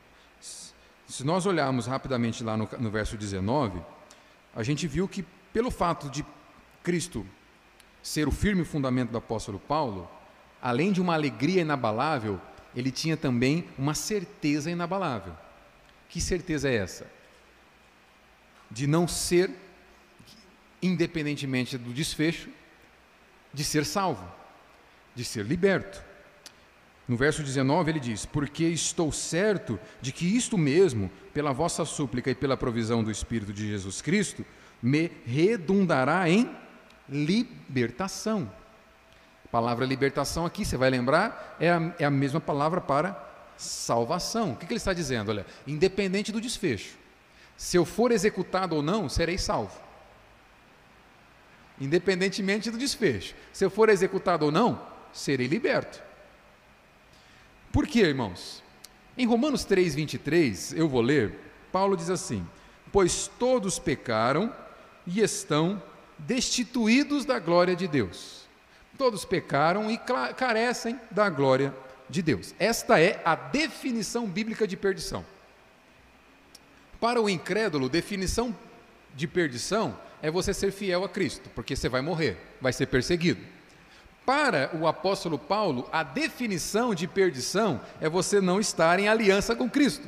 [1.10, 3.82] Se nós olharmos rapidamente lá no, no verso 19,
[4.56, 6.24] a gente viu que, pelo fato de
[6.84, 7.26] Cristo
[8.04, 10.08] ser o firme fundamento do apóstolo Paulo,
[10.62, 12.40] além de uma alegria inabalável,
[12.76, 15.36] ele tinha também uma certeza inabalável.
[16.08, 17.08] Que certeza é essa?
[18.70, 19.50] De não ser,
[20.80, 22.52] independentemente do desfecho,
[23.52, 24.32] de ser salvo,
[25.16, 26.04] de ser liberto.
[27.10, 32.30] No verso 19 ele diz: Porque estou certo de que isto mesmo, pela vossa súplica
[32.30, 34.46] e pela provisão do Espírito de Jesus Cristo,
[34.80, 36.56] me redundará em
[37.10, 38.50] libertação.
[39.44, 44.52] A palavra libertação aqui, você vai lembrar, é a, é a mesma palavra para salvação.
[44.52, 45.30] O que, que ele está dizendo?
[45.30, 46.96] Olha, independente do desfecho,
[47.58, 49.82] se eu for executado ou não, serei salvo.
[51.82, 54.80] Independentemente do desfecho, se eu for executado ou não,
[55.12, 56.09] serei liberto.
[57.72, 58.64] Por quê, irmãos?
[59.18, 61.38] Em Romanos 3, 23, eu vou ler,
[61.72, 62.46] Paulo diz assim:
[62.92, 64.54] Pois todos pecaram
[65.06, 65.82] e estão
[66.18, 68.48] destituídos da glória de Deus.
[68.98, 69.98] Todos pecaram e
[70.36, 71.74] carecem da glória
[72.10, 72.54] de Deus.
[72.60, 75.26] Esta é a definição bíblica de perdição.
[77.00, 78.56] Para o incrédulo, definição
[79.16, 83.42] de perdição é você ser fiel a Cristo, porque você vai morrer, vai ser perseguido.
[84.26, 89.70] Para o apóstolo Paulo, a definição de perdição é você não estar em aliança com
[89.70, 90.08] Cristo.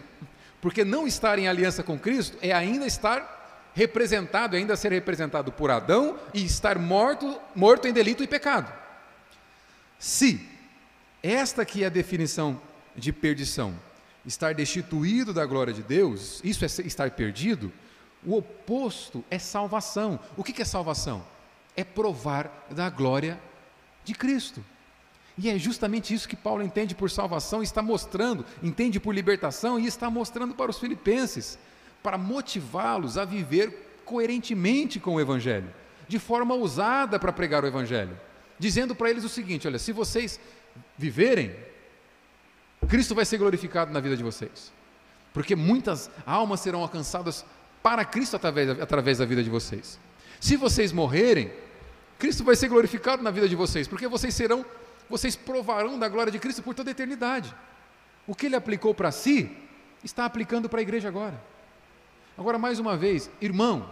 [0.62, 5.72] Porque não estar em aliança com Cristo é ainda estar representado, ainda ser representado por
[5.72, 8.72] Adão e estar morto, morto em delito e pecado.
[9.97, 10.47] Se
[11.24, 12.59] esta que é a definição
[12.95, 13.74] de perdição,
[14.26, 17.72] estar destituído da glória de Deus, isso é estar perdido,
[18.26, 20.20] o oposto é salvação.
[20.38, 21.24] O que é salvação?
[21.76, 23.51] É provar da glória de
[24.14, 24.64] Cristo.
[25.38, 29.88] E é justamente isso que Paulo entende por salvação, está mostrando, entende por libertação e
[29.88, 31.58] está mostrando para os filipenses,
[32.04, 35.70] para motivá-los a viver coerentemente com o Evangelho,
[36.08, 38.20] de forma ousada para pregar o Evangelho,
[38.60, 40.39] dizendo para eles o seguinte: olha, se vocês
[40.97, 41.56] viverem,
[42.88, 44.72] Cristo vai ser glorificado na vida de vocês,
[45.34, 47.45] porque muitas almas serão alcançadas
[47.82, 49.99] para Cristo através, através da vida de vocês.
[50.39, 51.52] Se vocês morrerem,
[52.22, 54.63] Cristo vai ser glorificado na vida de vocês, porque vocês serão,
[55.09, 57.51] vocês provarão da glória de Cristo por toda a eternidade.
[58.28, 59.49] O que ele aplicou para si,
[60.03, 61.43] está aplicando para a igreja agora.
[62.38, 63.89] Agora, mais uma vez, irmãos,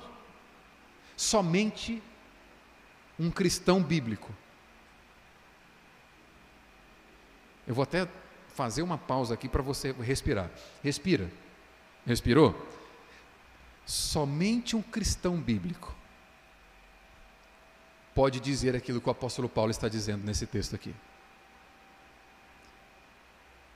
[1.17, 2.03] somente
[3.19, 4.32] um cristão bíblico.
[7.65, 8.07] Eu vou até
[8.49, 10.51] fazer uma pausa aqui para você respirar.
[10.84, 11.32] Respira.
[12.05, 12.55] Respirou?
[13.88, 15.97] Somente um cristão bíblico
[18.14, 20.93] pode dizer aquilo que o apóstolo Paulo está dizendo nesse texto aqui.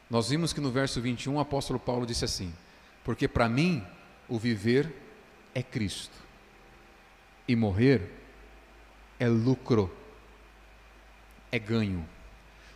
[0.10, 2.54] Nós vimos que no verso 21 o apóstolo Paulo disse assim:
[3.04, 3.84] Porque para mim
[4.28, 4.94] o viver
[5.56, 6.18] é Cristo,
[7.48, 8.12] e morrer
[9.20, 9.92] é lucro,
[11.52, 12.08] é ganho.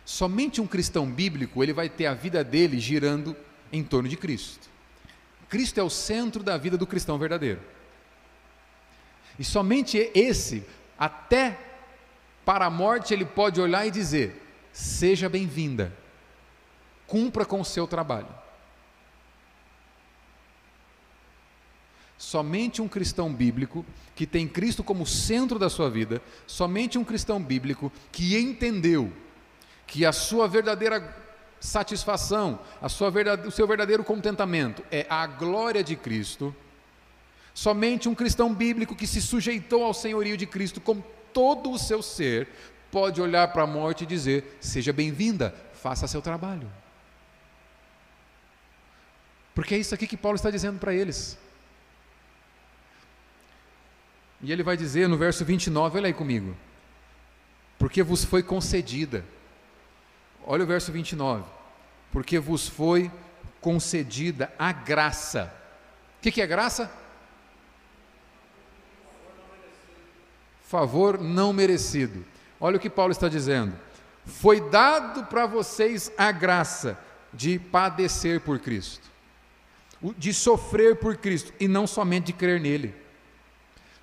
[0.04, 3.36] Somente um cristão bíblico ele vai ter a vida dele girando
[3.70, 4.68] em torno de Cristo.
[5.48, 7.60] Cristo é o centro da vida do cristão verdadeiro.
[9.38, 10.64] E somente esse
[10.98, 11.58] até
[12.44, 14.42] para a morte ele pode olhar e dizer:
[14.72, 15.94] seja bem-vinda,
[17.06, 18.28] cumpra com o seu trabalho.
[22.16, 23.86] Somente um cristão bíblico
[24.16, 29.12] que tem Cristo como centro da sua vida, somente um cristão bíblico que entendeu
[29.86, 31.16] que a sua verdadeira
[31.60, 36.54] satisfação, a sua verdade, o seu verdadeiro contentamento é a glória de Cristo
[37.58, 41.02] Somente um cristão bíblico que se sujeitou ao senhorio de Cristo com
[41.32, 42.46] todo o seu ser
[42.88, 46.70] pode olhar para a morte e dizer: Seja bem-vinda, faça seu trabalho.
[49.56, 51.36] Porque é isso aqui que Paulo está dizendo para eles.
[54.40, 56.56] E ele vai dizer no verso 29, olha aí comigo.
[57.76, 59.24] Porque vos foi concedida.
[60.46, 61.42] Olha o verso 29.
[62.12, 63.10] Porque vos foi
[63.60, 65.52] concedida a graça.
[66.18, 67.07] O que, que é graça?
[70.68, 72.24] Favor não merecido.
[72.60, 73.74] Olha o que Paulo está dizendo.
[74.26, 76.98] Foi dado para vocês a graça
[77.32, 79.08] de padecer por Cristo,
[80.18, 82.94] de sofrer por Cristo e não somente de crer nele.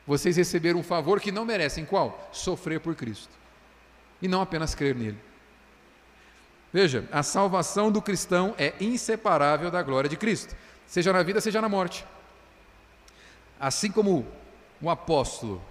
[0.07, 2.30] Vocês receberam um favor que não merecem, qual?
[2.32, 3.34] Sofrer por Cristo
[4.20, 5.20] e não apenas crer nele.
[6.74, 10.55] Veja, a salvação do cristão é inseparável da glória de Cristo,
[10.88, 12.05] seja na vida, seja na morte.
[13.59, 14.26] Assim como
[14.82, 15.61] o apóstolo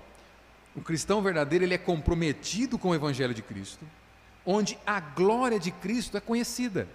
[0.76, 3.84] o cristão verdadeiro ele é comprometido com o Evangelho de Cristo,
[4.44, 6.88] onde a glória de Cristo é conhecida.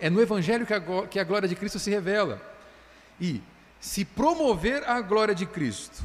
[0.00, 0.66] É no Evangelho
[1.10, 2.40] que a glória de Cristo se revela.
[3.20, 3.42] E
[3.78, 6.02] se promover a glória de Cristo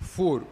[0.00, 0.44] for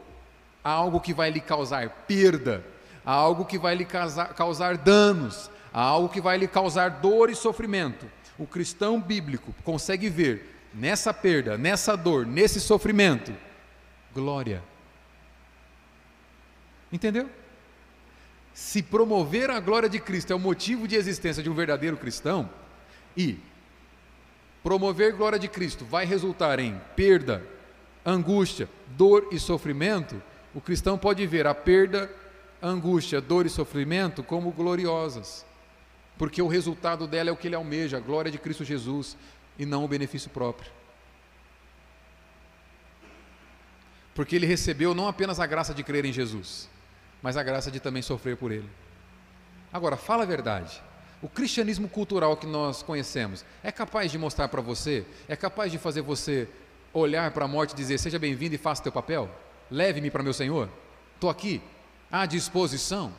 [0.62, 2.64] algo que vai lhe causar perda,
[3.04, 8.06] algo que vai lhe causar, danos, algo que vai lhe causar dor e sofrimento,
[8.38, 13.34] o cristão bíblico consegue ver nessa perda, nessa dor, nesse sofrimento,
[14.14, 14.62] glória
[16.94, 17.28] Entendeu?
[18.52, 22.48] Se promover a glória de Cristo é o motivo de existência de um verdadeiro cristão,
[23.16, 23.36] e
[24.62, 27.44] promover glória de Cristo vai resultar em perda,
[28.06, 30.22] angústia, dor e sofrimento,
[30.54, 32.08] o cristão pode ver a perda,
[32.62, 35.44] angústia, dor e sofrimento como gloriosas,
[36.16, 39.16] porque o resultado dela é o que ele almeja, a glória de Cristo Jesus,
[39.58, 40.70] e não o benefício próprio.
[44.14, 46.72] Porque ele recebeu não apenas a graça de crer em Jesus,
[47.24, 48.68] mas a graça de também sofrer por ele.
[49.72, 50.82] Agora, fala a verdade.
[51.22, 55.78] O cristianismo cultural que nós conhecemos é capaz de mostrar para você, é capaz de
[55.78, 56.46] fazer você
[56.92, 59.30] olhar para a morte e dizer: Seja bem-vindo e faça teu papel?
[59.70, 60.68] Leve-me para meu Senhor?
[61.14, 61.62] Estou aqui,
[62.12, 63.10] à disposição.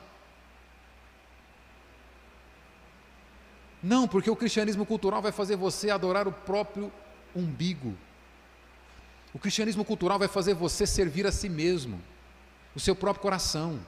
[3.81, 6.93] Não, porque o cristianismo cultural vai fazer você adorar o próprio
[7.35, 7.95] umbigo.
[9.33, 11.99] O cristianismo cultural vai fazer você servir a si mesmo,
[12.75, 13.79] o seu próprio coração.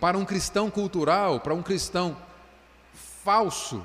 [0.00, 2.16] Para um cristão cultural, para um cristão
[3.22, 3.84] falso,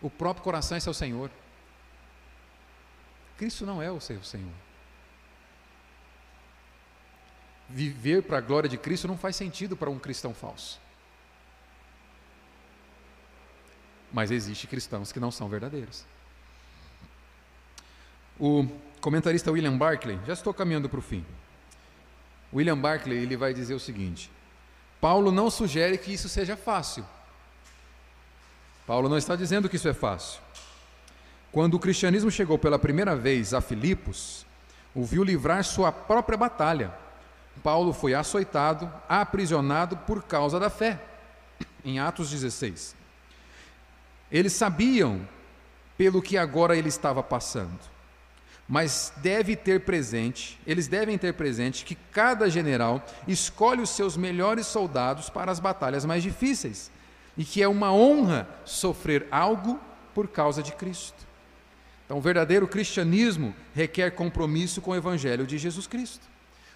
[0.00, 1.30] o próprio coração é seu Senhor.
[3.36, 4.52] Cristo não é o seu Senhor.
[7.68, 10.80] Viver para a glória de Cristo não faz sentido para um cristão falso.
[14.12, 16.04] Mas existem cristãos que não são verdadeiros.
[18.38, 18.66] O
[19.00, 21.24] comentarista William Barclay, já estou caminhando para o fim.
[22.52, 24.30] William Barclay ele vai dizer o seguinte:
[25.00, 27.04] Paulo não sugere que isso seja fácil.
[28.86, 30.40] Paulo não está dizendo que isso é fácil.
[31.52, 34.44] Quando o cristianismo chegou pela primeira vez a Filipos,
[34.94, 36.92] o viu livrar sua própria batalha.
[37.62, 40.98] Paulo foi açoitado, aprisionado por causa da fé,
[41.84, 42.94] em Atos 16.
[44.30, 45.26] Eles sabiam
[45.98, 47.78] pelo que agora ele estava passando,
[48.70, 54.64] mas deve ter presente, eles devem ter presente que cada general escolhe os seus melhores
[54.68, 56.88] soldados para as batalhas mais difíceis,
[57.36, 59.80] e que é uma honra sofrer algo
[60.14, 61.26] por causa de Cristo.
[62.06, 66.28] Então, o verdadeiro cristianismo requer compromisso com o Evangelho de Jesus Cristo.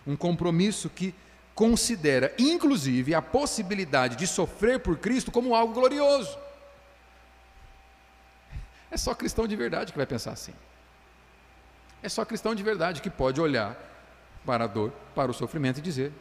[0.05, 1.15] Um compromisso que
[1.55, 6.37] considera, inclusive, a possibilidade de sofrer por Cristo como algo glorioso.
[8.91, 10.55] É só cristão de verdade que vai pensar assim.
[12.05, 13.75] É só cristão de verdade que pode olhar
[14.45, 16.13] para a dor, para o sofrimento e dizer: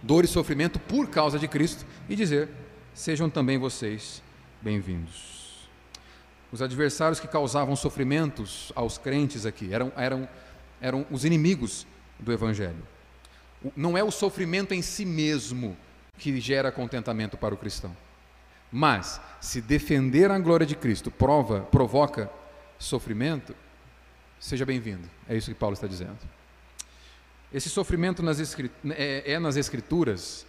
[0.00, 2.48] dor e sofrimento por causa de Cristo, e dizer:
[2.94, 4.22] sejam também vocês
[4.60, 5.68] bem-vindos.
[6.52, 10.28] Os adversários que causavam sofrimentos aos crentes aqui eram, eram,
[10.80, 11.84] eram os inimigos
[12.20, 12.86] do Evangelho.
[13.74, 15.76] Não é o sofrimento em si mesmo
[16.16, 17.96] que gera contentamento para o cristão.
[18.70, 22.30] Mas, se defender a glória de Cristo prova, provoca
[22.78, 23.52] sofrimento,
[24.42, 25.08] seja bem-vindo.
[25.28, 26.18] É isso que Paulo está dizendo.
[27.54, 28.40] Esse sofrimento nas
[28.90, 30.44] é, é nas Escrituras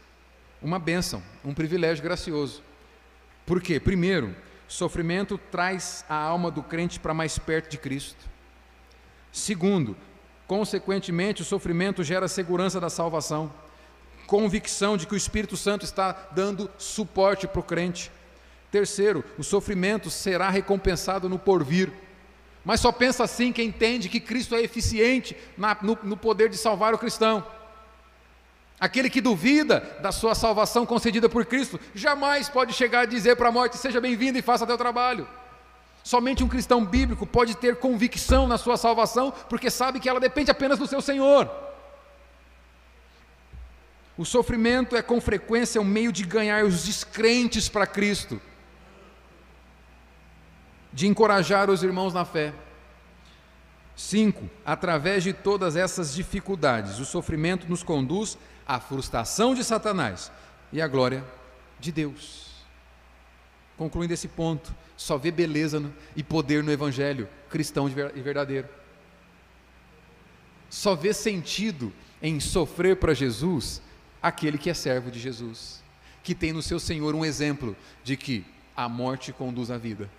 [0.62, 2.64] uma bênção, um privilégio gracioso.
[3.46, 3.80] Por quê?
[3.80, 4.36] Primeiro,
[4.68, 8.26] Sofrimento traz a alma do crente para mais perto de Cristo.
[9.32, 9.96] Segundo,
[10.48, 13.54] consequentemente, o sofrimento gera segurança da salvação,
[14.26, 18.12] convicção de que o Espírito Santo está dando suporte para o crente.
[18.72, 21.92] Terceiro, o sofrimento será recompensado no porvir.
[22.64, 26.58] Mas só pensa assim quem entende que Cristo é eficiente na, no, no poder de
[26.58, 27.46] salvar o cristão.
[28.80, 33.50] Aquele que duvida da sua salvação concedida por Cristo, jamais pode chegar a dizer para
[33.50, 35.28] a morte: seja bem-vindo e faça teu trabalho.
[36.04, 40.52] Somente um cristão bíblico pode ter convicção na sua salvação, porque sabe que ela depende
[40.52, 41.50] apenas do seu Senhor.
[44.18, 48.40] O sofrimento é com frequência um meio de ganhar os descrentes para Cristo,
[50.94, 52.54] de encorajar os irmãos na fé.
[53.96, 60.32] Cinco, através de todas essas dificuldades, o sofrimento nos conduz a frustração de Satanás
[60.72, 61.24] e a glória
[61.80, 62.52] de Deus.
[63.78, 65.84] Concluindo esse ponto, só vê beleza
[66.16, 68.68] e poder no Evangelho cristão e verdadeiro.
[70.70, 73.82] Só vê sentido em sofrer para Jesus
[74.22, 75.84] aquele que é servo de Jesus,
[76.24, 78.44] que tem no seu Senhor um exemplo de que
[78.76, 80.10] a morte conduz à vida.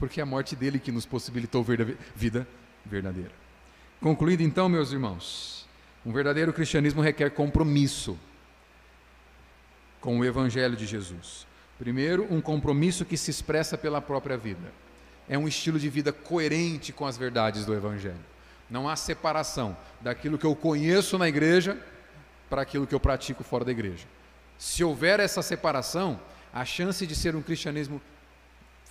[0.00, 2.48] Porque é a morte dele que nos possibilitou vida
[2.84, 3.30] verdadeira.
[4.00, 5.68] Concluindo então, meus irmãos,
[6.04, 8.18] um verdadeiro cristianismo requer compromisso
[10.00, 11.46] com o Evangelho de Jesus.
[11.78, 14.72] Primeiro, um compromisso que se expressa pela própria vida.
[15.28, 18.24] É um estilo de vida coerente com as verdades do Evangelho.
[18.70, 21.78] Não há separação daquilo que eu conheço na igreja
[22.48, 24.06] para aquilo que eu pratico fora da igreja.
[24.56, 26.18] Se houver essa separação,
[26.52, 28.00] a chance de ser um cristianismo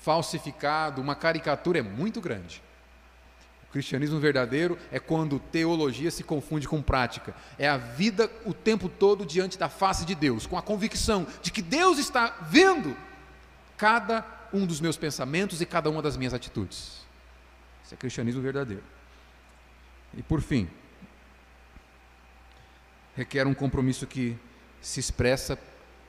[0.01, 2.61] falsificado, uma caricatura é muito grande.
[3.69, 7.35] O cristianismo verdadeiro é quando teologia se confunde com prática.
[7.57, 11.51] É a vida o tempo todo diante da face de Deus, com a convicção de
[11.51, 12.97] que Deus está vendo
[13.77, 17.05] cada um dos meus pensamentos e cada uma das minhas atitudes.
[17.83, 18.83] Isso é cristianismo verdadeiro.
[20.17, 20.67] E por fim,
[23.15, 24.35] requer um compromisso que
[24.81, 25.59] se expressa,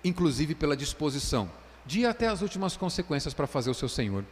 [0.02, 1.50] inclusive pela disposição
[1.84, 4.24] de ir até as últimas consequências para fazer o seu Senhor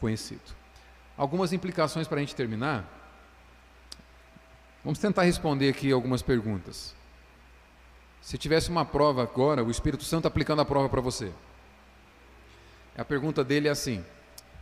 [0.00, 0.62] conhecido
[1.16, 2.84] algumas implicações para a gente terminar.
[4.84, 6.94] Vamos tentar responder aqui algumas perguntas.
[8.20, 11.32] Se tivesse uma prova agora, o Espírito Santo aplicando a prova para você.
[12.96, 14.04] A pergunta dele é assim: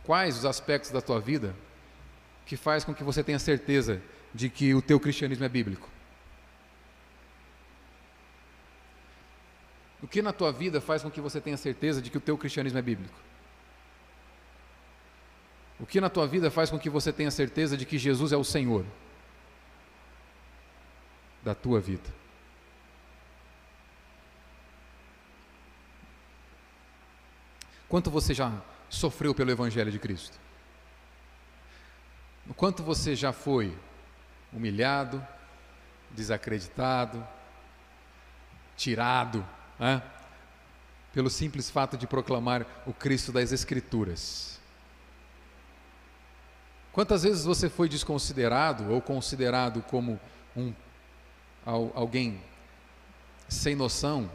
[0.03, 1.55] quais os aspectos da tua vida
[2.45, 4.01] que faz com que você tenha certeza
[4.33, 5.89] de que o teu cristianismo é bíblico?
[10.01, 12.37] O que na tua vida faz com que você tenha certeza de que o teu
[12.37, 13.19] cristianismo é bíblico?
[15.79, 18.37] O que na tua vida faz com que você tenha certeza de que Jesus é
[18.37, 18.85] o Senhor
[21.43, 22.09] da tua vida?
[27.87, 30.39] Quanto você já sofreu pelo Evangelho de Cristo?
[32.47, 33.77] O quanto você já foi
[34.51, 35.25] humilhado,
[36.11, 37.25] desacreditado,
[38.77, 39.45] tirado,
[41.13, 44.59] pelo simples fato de proclamar o Cristo das Escrituras?
[46.91, 50.19] Quantas vezes você foi desconsiderado ou considerado como
[50.55, 50.73] um
[51.65, 52.41] alguém
[53.47, 54.29] sem noção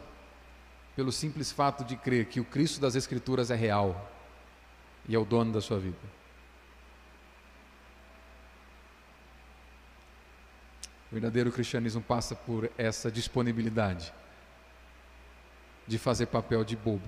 [0.95, 4.13] pelo simples fato de crer que o Cristo das Escrituras é real?
[5.07, 5.97] e é o dono da sua vida.
[11.09, 14.13] O verdadeiro cristianismo passa por essa disponibilidade
[15.87, 17.07] de fazer papel de bobo.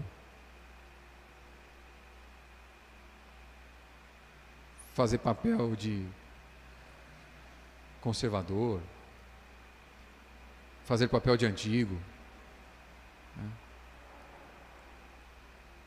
[4.94, 6.06] Fazer papel de
[8.02, 8.82] conservador,
[10.86, 12.00] fazer papel de antigo,
[13.36, 13.50] né?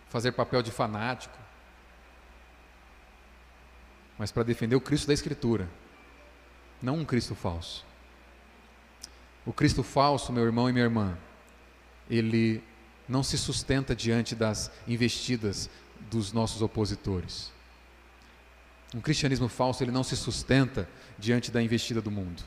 [0.09, 1.37] fazer papel de fanático,
[4.19, 5.69] mas para defender o Cristo da Escritura,
[6.81, 7.85] não um Cristo falso.
[9.45, 11.19] O Cristo falso, meu irmão e minha irmã,
[12.09, 12.63] ele
[13.13, 15.69] não se sustenta diante das investidas
[16.11, 17.53] dos nossos opositores.
[18.95, 20.89] Um cristianismo falso, ele não se sustenta
[21.19, 22.43] diante da investida do mundo.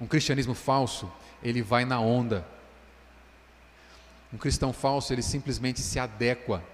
[0.00, 1.10] Um cristianismo falso,
[1.42, 2.46] ele vai na onda.
[4.32, 6.64] Um cristão falso, ele simplesmente se adequa,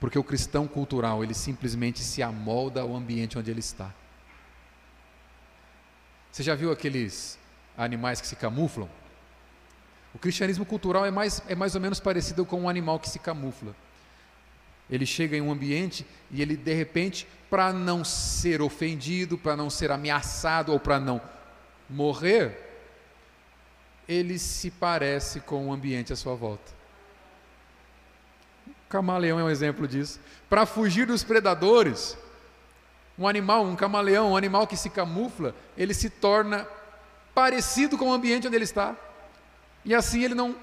[0.00, 3.94] porque o cristão cultural, ele simplesmente se amolda ao ambiente onde ele está.
[6.32, 7.38] Você já viu aqueles
[7.76, 8.88] animais que se camuflam.
[10.14, 13.18] O cristianismo cultural é mais, é mais ou menos parecido com um animal que se
[13.18, 13.74] camufla.
[14.88, 19.68] Ele chega em um ambiente e ele, de repente, para não ser ofendido, para não
[19.68, 21.20] ser ameaçado ou para não
[21.88, 22.60] morrer,
[24.08, 26.72] ele se parece com o ambiente à sua volta.
[28.66, 30.20] O camaleão é um exemplo disso.
[30.48, 32.16] Para fugir dos predadores,
[33.18, 36.66] um animal, um camaleão, um animal que se camufla, ele se torna
[37.34, 38.94] parecido com o ambiente onde ele está.
[39.84, 40.56] E assim ele não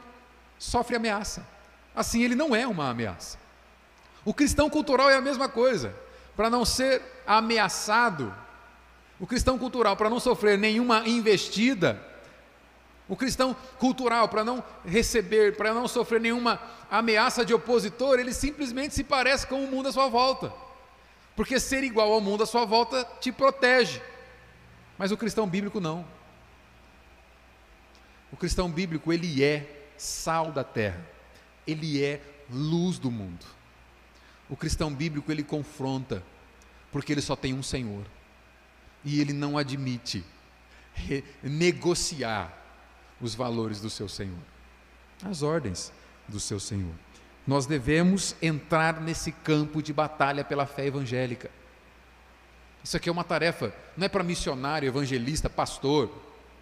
[0.58, 1.46] sofre ameaça.
[1.96, 3.38] Assim ele não é uma ameaça.
[4.24, 5.94] O cristão cultural é a mesma coisa.
[6.36, 8.34] Para não ser ameaçado,
[9.20, 12.02] o cristão cultural, para não sofrer nenhuma investida,
[13.08, 18.96] o cristão cultural, para não receber, para não sofrer nenhuma ameaça de opositor, ele simplesmente
[18.96, 20.54] se parece com o mundo à sua volta.
[21.36, 24.02] Porque ser igual ao mundo à sua volta te protege.
[24.98, 26.06] Mas o cristão bíblico não.
[28.32, 31.06] O cristão bíblico, ele é sal da terra.
[31.68, 33.46] Ele é luz do mundo.
[34.50, 36.24] O cristão bíblico, ele confronta,
[36.92, 38.06] porque ele só tem um Senhor.
[39.04, 40.24] E ele não admite
[41.42, 42.58] negociar
[43.20, 44.40] os valores do seu Senhor,
[45.24, 45.92] as ordens
[46.28, 46.94] do seu Senhor.
[47.46, 51.50] Nós devemos entrar nesse campo de batalha pela fé evangélica.
[52.84, 56.12] Isso aqui é uma tarefa, não é para missionário, evangelista, pastor,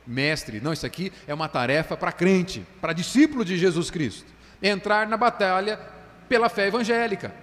[0.10, 0.60] mestre.
[0.60, 4.26] Não, isso aqui é uma tarefa para crente, para discípulo de Jesus Cristo.
[4.62, 5.80] Entrar na batalha
[6.28, 7.34] pela fé evangélica.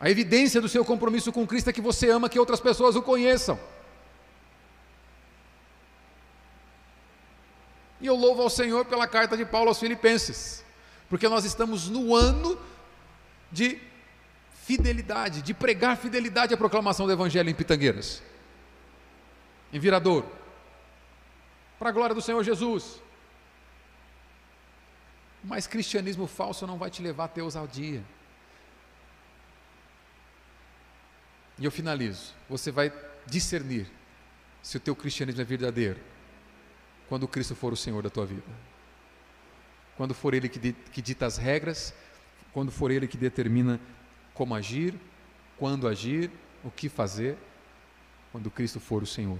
[0.00, 3.02] A evidência do seu compromisso com Cristo é que você ama que outras pessoas o
[3.02, 3.58] conheçam.
[8.00, 10.62] E eu louvo ao Senhor pela carta de Paulo aos Filipenses,
[11.08, 12.58] porque nós estamos no ano
[13.50, 13.78] de
[14.66, 18.20] fidelidade, de pregar fidelidade à proclamação do Evangelho em Pitangueiras
[19.74, 20.30] em Viradouro,
[21.80, 23.02] para a glória do Senhor Jesus.
[25.42, 28.00] Mas cristianismo falso não vai te levar a ter ousadia.
[31.58, 32.32] E eu finalizo.
[32.48, 32.92] Você vai
[33.26, 33.90] discernir
[34.62, 36.00] se o teu cristianismo é verdadeiro
[37.08, 38.46] quando Cristo for o Senhor da tua vida.
[39.96, 41.92] Quando for Ele que dita as regras,
[42.52, 43.80] quando for Ele que determina
[44.34, 44.94] como agir,
[45.58, 46.30] quando agir,
[46.62, 47.36] o que fazer,
[48.30, 49.38] quando Cristo for o Senhor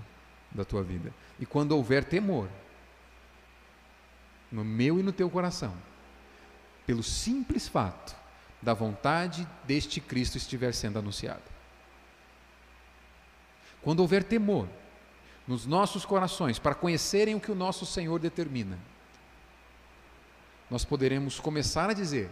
[0.54, 1.12] da tua vida.
[1.40, 2.48] E quando houver temor,
[4.50, 5.74] no meu e no teu coração,
[6.86, 8.14] pelo simples fato
[8.62, 11.42] da vontade deste Cristo estiver sendo anunciada.
[13.82, 14.68] Quando houver temor
[15.46, 18.78] nos nossos corações para conhecerem o que o nosso Senhor determina,
[20.70, 22.30] nós poderemos começar a dizer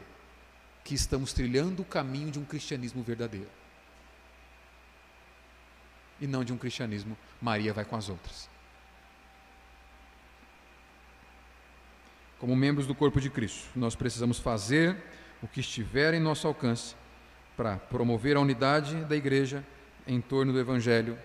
[0.84, 3.61] que estamos trilhando o caminho de um cristianismo verdadeiro
[6.22, 8.48] e não de um cristianismo Maria vai com as outras.
[12.38, 14.96] Como membros do corpo de Cristo, nós precisamos fazer
[15.42, 16.94] o que estiver em nosso alcance
[17.56, 19.64] para promover a unidade da igreja
[20.06, 21.18] em torno do Evangelho,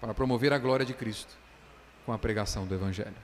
[0.00, 1.36] para promover a glória de Cristo
[2.06, 3.14] com a pregação do Evangelho.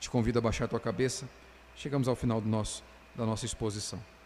[0.00, 1.28] Te convido a baixar tua cabeça.
[1.74, 2.82] Chegamos ao final nosso,
[3.14, 4.02] da nossa exposição.